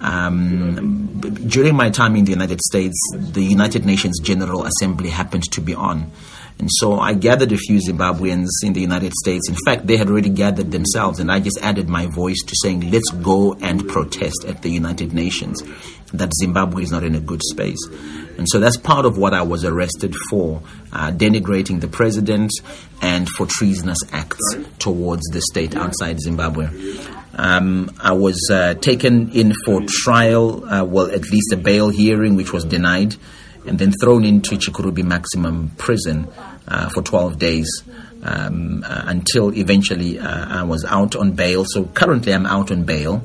Um, 0.00 1.20
during 1.48 1.74
my 1.74 1.90
time 1.90 2.16
in 2.16 2.24
the 2.24 2.32
United 2.32 2.60
States, 2.60 2.96
the 3.14 3.42
United 3.42 3.84
Nations 3.84 4.18
General 4.20 4.64
Assembly 4.64 5.10
happened 5.10 5.44
to 5.52 5.60
be 5.60 5.74
on. 5.74 6.10
And 6.58 6.70
so 6.72 6.98
I 6.98 7.12
gathered 7.12 7.52
a 7.52 7.58
few 7.58 7.78
Zimbabweans 7.78 8.48
in 8.62 8.72
the 8.72 8.80
United 8.80 9.12
States. 9.12 9.48
In 9.48 9.56
fact, 9.66 9.86
they 9.86 9.98
had 9.98 10.08
already 10.08 10.30
gathered 10.30 10.72
themselves, 10.72 11.20
and 11.20 11.30
I 11.30 11.38
just 11.38 11.58
added 11.62 11.88
my 11.88 12.06
voice 12.06 12.42
to 12.46 12.54
saying, 12.62 12.90
let's 12.90 13.10
go 13.10 13.54
and 13.60 13.86
protest 13.86 14.46
at 14.46 14.62
the 14.62 14.70
United 14.70 15.12
Nations 15.12 15.62
that 16.14 16.32
Zimbabwe 16.40 16.82
is 16.82 16.90
not 16.90 17.04
in 17.04 17.14
a 17.14 17.20
good 17.20 17.42
space. 17.42 17.78
And 18.38 18.46
so 18.48 18.58
that's 18.58 18.76
part 18.76 19.04
of 19.04 19.18
what 19.18 19.34
I 19.34 19.42
was 19.42 19.64
arrested 19.64 20.14
for 20.30 20.62
uh, 20.92 21.10
denigrating 21.10 21.80
the 21.80 21.88
president 21.88 22.52
and 23.02 23.28
for 23.28 23.46
treasonous 23.46 23.98
acts 24.12 24.56
towards 24.78 25.22
the 25.32 25.42
state 25.42 25.76
outside 25.76 26.20
Zimbabwe. 26.20 26.68
Um, 27.36 27.92
I 28.00 28.12
was 28.12 28.48
uh, 28.50 28.74
taken 28.74 29.30
in 29.30 29.52
for 29.64 29.82
trial, 29.86 30.64
uh, 30.64 30.84
well, 30.84 31.10
at 31.10 31.30
least 31.30 31.52
a 31.52 31.56
bail 31.56 31.90
hearing, 31.90 32.34
which 32.34 32.52
was 32.52 32.64
denied 32.64 33.14
and 33.66 33.78
then 33.78 33.92
thrown 33.92 34.24
into 34.24 34.56
Chikurubi 34.56 35.04
maximum 35.04 35.70
prison 35.76 36.28
uh, 36.68 36.88
for 36.88 37.02
12 37.02 37.38
days. 37.38 37.68
Um, 38.22 38.82
uh, 38.84 39.02
until 39.06 39.54
eventually 39.54 40.18
uh, 40.18 40.60
I 40.60 40.64
was 40.64 40.84
out 40.84 41.14
on 41.14 41.32
bail. 41.32 41.64
So 41.64 41.84
currently 41.84 42.34
I'm 42.34 42.46
out 42.46 42.72
on 42.72 42.82
bail. 42.82 43.22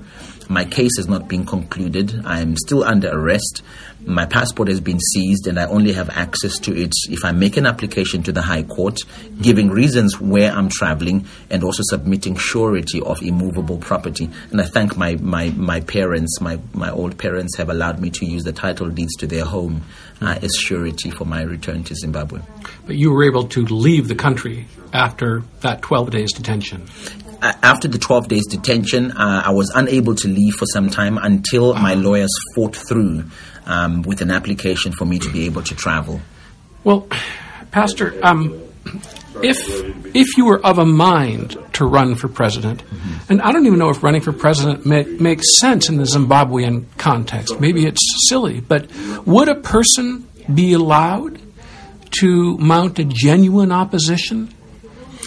My 0.47 0.65
case 0.65 0.97
has 0.97 1.07
not 1.07 1.27
been 1.27 1.45
concluded. 1.45 2.21
I 2.23 2.41
am 2.41 2.55
still 2.55 2.83
under 2.83 3.09
arrest. 3.09 3.63
My 4.05 4.25
passport 4.25 4.67
has 4.69 4.79
been 4.79 4.99
seized, 4.99 5.47
and 5.47 5.59
I 5.59 5.65
only 5.65 5.93
have 5.93 6.09
access 6.09 6.57
to 6.59 6.75
it 6.75 6.93
if 7.09 7.23
I 7.23 7.31
make 7.31 7.57
an 7.57 7.65
application 7.65 8.23
to 8.23 8.31
the 8.31 8.41
High 8.41 8.63
Court, 8.63 8.99
giving 9.41 9.69
reasons 9.69 10.19
where 10.19 10.51
I'm 10.51 10.69
traveling, 10.69 11.25
and 11.49 11.63
also 11.63 11.83
submitting 11.85 12.35
surety 12.35 13.01
of 13.01 13.21
immovable 13.21 13.77
property. 13.77 14.29
And 14.51 14.59
I 14.59 14.65
thank 14.65 14.97
my, 14.97 15.15
my, 15.15 15.49
my 15.51 15.81
parents, 15.81 16.41
my, 16.41 16.59
my 16.73 16.89
old 16.89 17.17
parents, 17.17 17.57
have 17.57 17.69
allowed 17.69 17.99
me 17.99 18.09
to 18.11 18.25
use 18.25 18.43
the 18.43 18.53
title 18.53 18.89
deeds 18.89 19.15
to 19.17 19.27
their 19.27 19.45
home 19.45 19.83
uh, 20.21 20.39
as 20.41 20.55
surety 20.55 21.11
for 21.11 21.25
my 21.25 21.43
return 21.43 21.83
to 21.85 21.95
Zimbabwe. 21.95 22.41
But 22.85 22.95
you 22.95 23.11
were 23.11 23.23
able 23.23 23.47
to 23.49 23.65
leave 23.65 24.07
the 24.07 24.15
country 24.15 24.67
after 24.93 25.43
that 25.61 25.81
12 25.81 26.11
days 26.11 26.33
detention. 26.33 26.87
Uh, 27.41 27.53
after 27.63 27.87
the 27.87 27.97
12 27.97 28.27
days 28.27 28.45
detention, 28.47 29.11
uh, 29.11 29.43
I 29.45 29.51
was 29.51 29.71
unable 29.73 30.13
to 30.15 30.27
leave 30.27 30.53
for 30.53 30.65
some 30.65 30.89
time 30.89 31.17
until 31.17 31.73
my 31.73 31.95
lawyers 31.95 32.29
fought 32.55 32.75
through 32.75 33.23
um, 33.65 34.03
with 34.03 34.21
an 34.21 34.29
application 34.29 34.91
for 34.91 35.05
me 35.05 35.17
to 35.19 35.29
be 35.31 35.45
able 35.45 35.63
to 35.63 35.75
travel. 35.75 36.21
Well, 36.83 37.07
Pastor, 37.71 38.19
um, 38.23 38.61
if 39.41 39.57
if 40.15 40.37
you 40.37 40.45
were 40.45 40.63
of 40.65 40.77
a 40.77 40.85
mind 40.85 41.57
to 41.73 41.85
run 41.85 42.15
for 42.15 42.27
president, 42.27 42.83
mm-hmm. 42.83 43.31
and 43.31 43.41
I 43.41 43.51
don't 43.51 43.65
even 43.65 43.79
know 43.79 43.89
if 43.89 44.03
running 44.03 44.21
for 44.21 44.33
president 44.33 44.85
makes 44.85 45.45
sense 45.59 45.89
in 45.89 45.97
the 45.97 46.03
Zimbabwean 46.03 46.85
context. 46.97 47.59
Maybe 47.59 47.85
it's 47.85 48.01
silly, 48.27 48.59
but 48.59 48.87
would 49.25 49.47
a 49.47 49.55
person 49.55 50.27
be 50.53 50.73
allowed 50.73 51.39
to 52.19 52.57
mount 52.57 52.99
a 52.99 53.05
genuine 53.05 53.71
opposition 53.71 54.53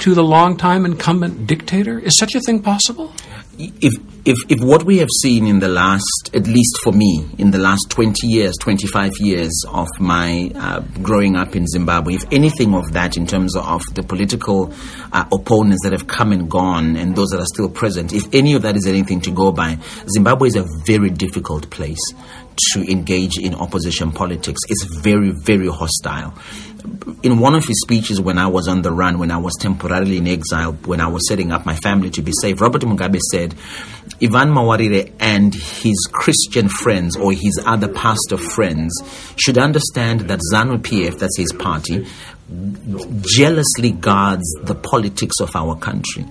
to 0.04 0.12
the 0.12 0.22
longtime 0.22 0.84
incumbent 0.84 1.46
dictator? 1.46 1.98
Is 1.98 2.18
such 2.18 2.34
a 2.34 2.40
thing 2.40 2.60
possible? 2.60 3.10
If, 3.58 3.94
if, 4.26 4.36
if 4.50 4.62
what 4.62 4.82
we 4.82 4.98
have 4.98 5.08
seen 5.22 5.46
in 5.46 5.60
the 5.60 5.68
last, 5.68 6.28
at 6.34 6.46
least 6.46 6.78
for 6.82 6.92
me, 6.92 7.26
in 7.38 7.52
the 7.52 7.58
last 7.58 7.86
20 7.88 8.26
years, 8.26 8.52
25 8.60 9.12
years 9.20 9.64
of 9.66 9.88
my 9.98 10.52
uh, 10.56 10.80
growing 11.02 11.36
up 11.36 11.56
in 11.56 11.66
Zimbabwe, 11.66 12.16
if 12.16 12.24
anything 12.30 12.74
of 12.74 12.92
that 12.92 13.16
in 13.16 13.26
terms 13.26 13.56
of 13.56 13.80
the 13.94 14.02
political 14.02 14.74
uh, 15.10 15.24
opponents 15.32 15.82
that 15.84 15.92
have 15.92 16.06
come 16.06 16.32
and 16.32 16.50
gone 16.50 16.96
and 16.96 17.16
those 17.16 17.30
that 17.30 17.40
are 17.40 17.46
still 17.46 17.70
present, 17.70 18.12
if 18.12 18.24
any 18.34 18.52
of 18.52 18.60
that 18.60 18.76
is 18.76 18.86
anything 18.86 19.22
to 19.22 19.30
go 19.30 19.52
by, 19.52 19.78
Zimbabwe 20.14 20.48
is 20.48 20.56
a 20.56 20.66
very 20.84 21.08
difficult 21.08 21.70
place 21.70 22.12
to 22.72 22.90
engage 22.90 23.38
in 23.38 23.54
opposition 23.54 24.12
politics. 24.12 24.60
It's 24.68 24.84
very, 24.84 25.30
very 25.30 25.68
hostile 25.68 26.34
in 27.22 27.38
one 27.38 27.54
of 27.54 27.64
his 27.64 27.80
speeches 27.80 28.20
when 28.20 28.38
I 28.38 28.46
was 28.46 28.68
on 28.68 28.82
the 28.82 28.92
run, 28.92 29.18
when 29.18 29.30
I 29.30 29.38
was 29.38 29.54
temporarily 29.58 30.18
in 30.18 30.28
exile, 30.28 30.72
when 30.84 31.00
I 31.00 31.08
was 31.08 31.26
setting 31.26 31.50
up 31.50 31.64
my 31.64 31.76
family 31.76 32.10
to 32.10 32.22
be 32.22 32.32
safe, 32.40 32.60
Robert 32.60 32.82
Mugabe 32.82 33.20
said, 33.32 33.54
Evan 34.20 34.50
Mawarire 34.50 35.10
and 35.18 35.54
his 35.54 36.08
Christian 36.12 36.68
friends 36.68 37.16
or 37.16 37.32
his 37.32 37.60
other 37.64 37.88
pastor 37.88 38.36
friends 38.36 38.92
should 39.36 39.56
understand 39.56 40.20
that 40.22 40.40
ZANU 40.52 40.78
PF, 40.78 41.18
that's 41.18 41.38
his 41.38 41.52
party, 41.52 42.06
jealously 43.22 43.92
guards 43.92 44.44
the 44.62 44.74
politics 44.74 45.40
of 45.40 45.56
our 45.56 45.76
country 45.76 46.26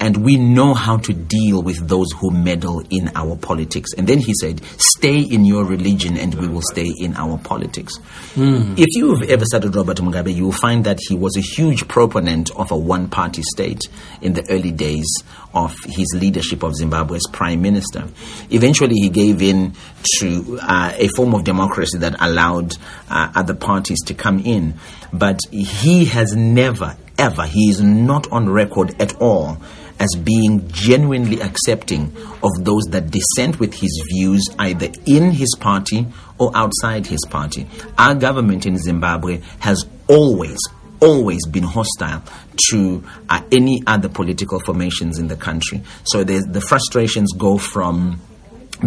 and 0.00 0.18
we 0.18 0.36
know 0.36 0.74
how 0.74 0.96
to 0.98 1.12
deal 1.12 1.62
with 1.62 1.88
those 1.88 2.12
who 2.12 2.30
meddle 2.30 2.82
in 2.90 3.10
our 3.14 3.36
politics. 3.36 3.92
And 3.96 4.06
then 4.06 4.18
he 4.18 4.32
said, 4.40 4.62
Stay 4.78 5.20
in 5.20 5.44
your 5.44 5.64
religion 5.64 6.16
and 6.16 6.34
we 6.34 6.46
will 6.46 6.62
stay 6.62 6.88
in 6.98 7.16
our 7.16 7.38
politics. 7.38 7.98
Mm. 8.34 8.78
If 8.78 8.86
you've 8.92 9.22
ever 9.30 9.44
studied 9.44 9.74
Robert 9.74 9.98
Mugabe, 9.98 10.34
you 10.34 10.44
will 10.44 10.52
find 10.52 10.84
that 10.84 10.98
he 11.08 11.16
was 11.16 11.36
a 11.36 11.40
huge 11.40 11.88
proponent 11.88 12.50
of 12.56 12.70
a 12.70 12.76
one 12.76 13.08
party 13.08 13.42
state 13.42 13.82
in 14.22 14.34
the 14.34 14.46
early 14.50 14.70
days 14.70 15.08
of 15.54 15.74
his 15.86 16.06
leadership 16.14 16.62
of 16.62 16.74
Zimbabwe 16.76 17.16
as 17.16 17.26
prime 17.32 17.62
minister. 17.62 18.06
Eventually, 18.50 18.94
he 18.94 19.08
gave 19.08 19.42
in 19.42 19.74
to 20.18 20.58
uh, 20.62 20.92
a 20.96 21.08
form 21.16 21.34
of 21.34 21.44
democracy 21.44 21.98
that 21.98 22.14
allowed 22.20 22.76
uh, 23.08 23.32
other 23.34 23.54
parties 23.54 23.98
to 24.06 24.14
come 24.14 24.38
in. 24.40 24.74
But 25.12 25.40
he 25.50 26.04
has 26.06 26.36
never, 26.36 26.96
ever, 27.16 27.44
he 27.44 27.70
is 27.70 27.80
not 27.80 28.30
on 28.30 28.48
record 28.48 29.00
at 29.00 29.20
all 29.20 29.58
as 30.00 30.08
being 30.22 30.68
genuinely 30.68 31.40
accepting 31.40 32.12
of 32.42 32.50
those 32.64 32.84
that 32.90 33.10
dissent 33.10 33.58
with 33.58 33.74
his 33.74 34.02
views 34.10 34.44
either 34.58 34.88
in 35.06 35.30
his 35.32 35.54
party 35.58 36.06
or 36.38 36.50
outside 36.54 37.06
his 37.06 37.24
party. 37.28 37.66
Our 37.98 38.14
government 38.14 38.66
in 38.66 38.78
Zimbabwe 38.78 39.40
has 39.58 39.86
always, 40.06 40.58
always 41.00 41.46
been 41.46 41.64
hostile 41.64 42.22
to 42.70 43.04
uh, 43.28 43.42
any 43.50 43.82
other 43.86 44.08
political 44.08 44.60
formations 44.60 45.18
in 45.18 45.28
the 45.28 45.36
country. 45.36 45.82
So 46.04 46.24
the 46.24 46.64
frustrations 46.66 47.32
go 47.32 47.58
from 47.58 48.20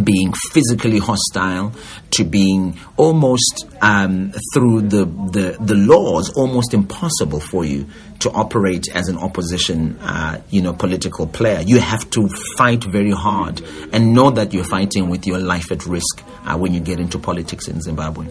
being 0.04 0.34
physically 0.52 1.00
hostile 1.00 1.74
to 2.12 2.24
being 2.24 2.78
almost 2.98 3.66
um, 3.82 4.32
through 4.54 4.82
the, 4.82 5.06
the, 5.06 5.58
the 5.60 5.76
laws 5.76 6.32
almost 6.36 6.74
impossible 6.74 7.40
for 7.40 7.66
you 7.66 7.86
to 8.20 8.30
operate 8.32 8.88
as 8.94 9.10
an 9.10 9.18
opposition 9.18 9.98
uh, 10.00 10.42
you 10.50 10.62
know 10.62 10.74
political 10.74 11.28
player. 11.28 11.62
You 11.62 11.80
have 11.80 12.10
to 12.12 12.30
fight 12.58 12.84
very 12.84 13.12
hard 13.12 13.62
and 13.92 14.14
know 14.14 14.30
that 14.32 14.54
you're 14.54 14.64
fighting 14.64 15.10
with 15.10 15.28
your 15.28 15.40
life 15.40 15.72
at 15.72 15.86
risk 15.86 16.24
uh, 16.46 16.58
when 16.58 16.74
you 16.74 16.80
get 16.80 17.00
into 17.00 17.20
politics 17.20 17.68
in 17.68 17.82
Zimbabwe. 17.82 18.28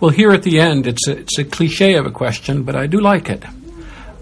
Well 0.00 0.10
here 0.10 0.32
at 0.32 0.42
the 0.42 0.60
end 0.60 0.86
it's 0.86 1.06
a, 1.06 1.18
it's 1.18 1.38
a 1.38 1.44
cliche 1.44 1.94
of 1.94 2.06
a 2.06 2.10
question 2.10 2.62
but 2.64 2.74
I 2.74 2.86
do 2.86 3.00
like 3.00 3.28
it. 3.28 3.44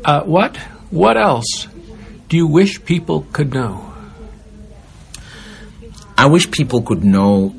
Uh, 0.04 0.22
what 0.22 0.56
what 0.90 1.16
else 1.16 1.68
do 2.28 2.36
you 2.36 2.46
wish 2.46 2.84
people 2.84 3.26
could 3.32 3.54
know 3.54 3.89
I 6.20 6.26
wish 6.26 6.50
people 6.50 6.82
could 6.82 7.02
know 7.02 7.54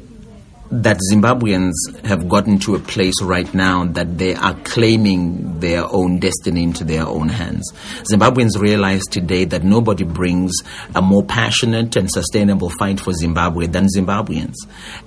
that 0.70 1.00
Zimbabweans 1.12 1.74
have 2.06 2.30
gotten 2.30 2.60
to 2.60 2.76
a 2.76 2.80
place 2.80 3.20
right 3.24 3.52
now 3.56 3.86
that 3.86 4.20
they 4.20 4.36
are 4.36 4.54
claiming 4.54 5.60
their 5.60 5.84
own 5.92 6.20
destiny 6.20 6.62
into 6.62 6.84
their 6.84 7.08
own 7.08 7.28
hands. 7.28 7.74
Zimbabweans 8.04 8.62
realize 8.62 9.02
today 9.10 9.46
that 9.46 9.64
nobody 9.64 10.04
brings 10.04 10.52
a 10.94 11.02
more 11.02 11.24
passionate 11.24 11.96
and 11.96 12.08
sustainable 12.12 12.70
fight 12.70 13.00
for 13.00 13.14
Zimbabwe 13.14 13.66
than 13.66 13.88
Zimbabweans, 13.88 14.58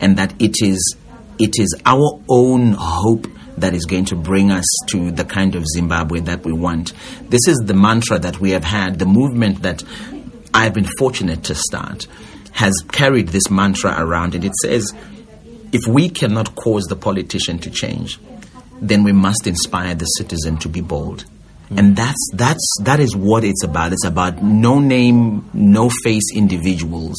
and 0.01 0.19
that 0.19 0.35
it 0.43 0.57
is 0.61 0.97
it 1.39 1.61
is 1.61 1.81
our 1.87 2.21
own 2.29 2.75
hope 2.77 3.29
that 3.57 3.73
is 3.73 3.85
going 3.85 4.07
to 4.07 4.17
bring 4.17 4.51
us 4.51 4.67
to 4.89 5.13
the 5.13 5.25
kind 5.25 5.55
of 5.55 5.65
Zimbabwe 5.65 6.19
that 6.23 6.45
we 6.45 6.53
want. 6.53 6.93
This 7.31 7.47
is 7.47 7.59
the 7.65 7.75
mantra 7.75 8.19
that 8.19 8.41
we 8.41 8.51
have 8.51 8.65
had, 8.65 8.99
the 8.99 9.07
movement 9.07 9.63
that 9.63 9.85
I've 10.53 10.75
been 10.75 10.89
fortunate 10.99 11.45
to 11.45 11.55
start 11.55 12.09
has 12.55 12.75
carried 12.93 13.29
this 13.29 13.51
mantra 13.51 13.95
around, 13.99 14.35
and 14.35 14.45
it 14.45 14.55
says, 14.63 14.93
if 15.73 15.87
we 15.89 16.09
cannot 16.09 16.55
cause 16.55 16.85
the 16.85 16.97
politician 16.97 17.59
to 17.59 17.71
change, 17.71 18.19
then 18.81 19.03
we 19.03 19.13
must 19.13 19.47
inspire 19.47 19.95
the 19.95 20.07
citizen 20.07 20.57
to 20.59 20.69
be 20.69 20.81
bold. 20.81 21.25
Mm. 21.71 21.79
And 21.79 21.97
that's 21.97 22.31
that's 22.33 22.67
that 22.83 23.01
is 23.01 23.17
what 23.17 23.43
it's 23.45 23.65
about. 23.65 23.93
It's 23.93 24.05
about 24.05 24.43
no 24.43 24.79
name, 24.79 25.49
no 25.53 25.91
face 26.05 26.33
individuals 26.35 27.17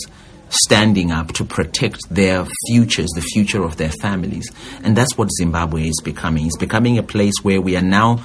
standing 0.50 1.12
up 1.12 1.34
to 1.34 1.44
protect 1.44 2.00
their 2.10 2.46
futures, 2.68 3.10
the 3.16 3.22
future 3.22 3.64
of 3.64 3.76
their 3.78 3.90
families. 3.90 4.50
And 4.84 4.96
that's 4.96 5.18
what 5.18 5.30
Zimbabwe 5.38 5.88
is 5.88 6.00
becoming. 6.04 6.46
It's 6.46 6.58
becoming 6.58 6.98
a 6.98 7.04
place 7.04 7.34
where 7.42 7.60
we 7.60 7.76
are 7.76 7.82
now 7.82 8.24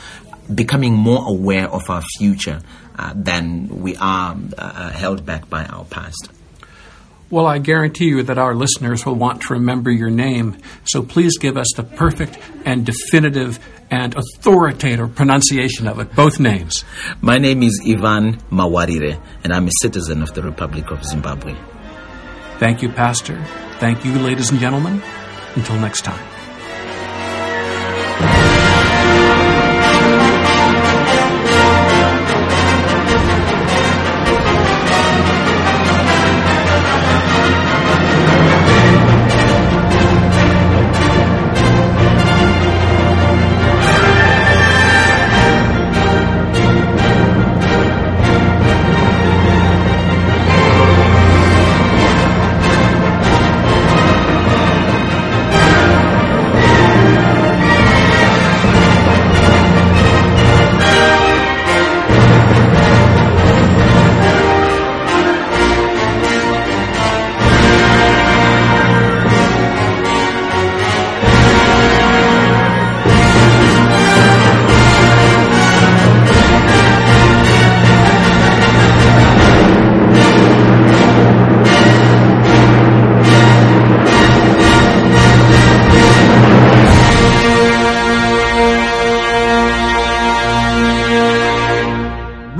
becoming 0.55 0.95
more 0.95 1.25
aware 1.27 1.69
of 1.69 1.89
our 1.89 2.03
future 2.19 2.61
uh, 2.99 3.13
than 3.17 3.81
we 3.81 3.97
are 3.97 4.37
uh, 4.59 4.91
held 4.91 5.25
back 5.25 5.49
by 5.49 5.65
our 5.65 5.85
past. 5.85 6.29
Well, 7.31 7.47
I 7.47 7.59
guarantee 7.59 8.07
you 8.07 8.25
that 8.25 8.39
our 8.39 8.57
listeners 8.57 9.07
will 9.07 9.15
want 9.15 9.43
to 9.43 9.53
remember 9.53 9.89
your 9.89 10.11
name, 10.11 10.57
so 10.85 11.01
please 11.01 11.39
give 11.39 11.57
us 11.57 11.69
the 11.77 11.85
perfect 11.85 12.37
and 12.65 12.85
definitive 12.85 13.61
and 13.89 14.17
authoritative 14.17 15.15
pronunciation 15.15 15.87
of 15.87 16.01
it, 16.01 16.13
both 16.17 16.41
names. 16.41 16.85
My 17.21 17.39
name 17.39 17.63
is 17.63 17.81
Evan 17.87 18.39
Mawarire, 18.51 19.23
and 19.45 19.53
I'm 19.53 19.69
a 19.69 19.73
citizen 19.81 20.23
of 20.23 20.35
the 20.35 20.43
Republic 20.43 20.91
of 20.91 21.05
Zimbabwe. 21.05 21.55
Thank 22.59 22.83
you, 22.83 22.89
Pastor. 22.89 23.41
Thank 23.79 24.05
you, 24.05 24.19
ladies 24.19 24.51
and 24.51 24.59
gentlemen. 24.59 25.01
Until 25.55 25.77
next 25.77 26.03
time. 26.03 26.40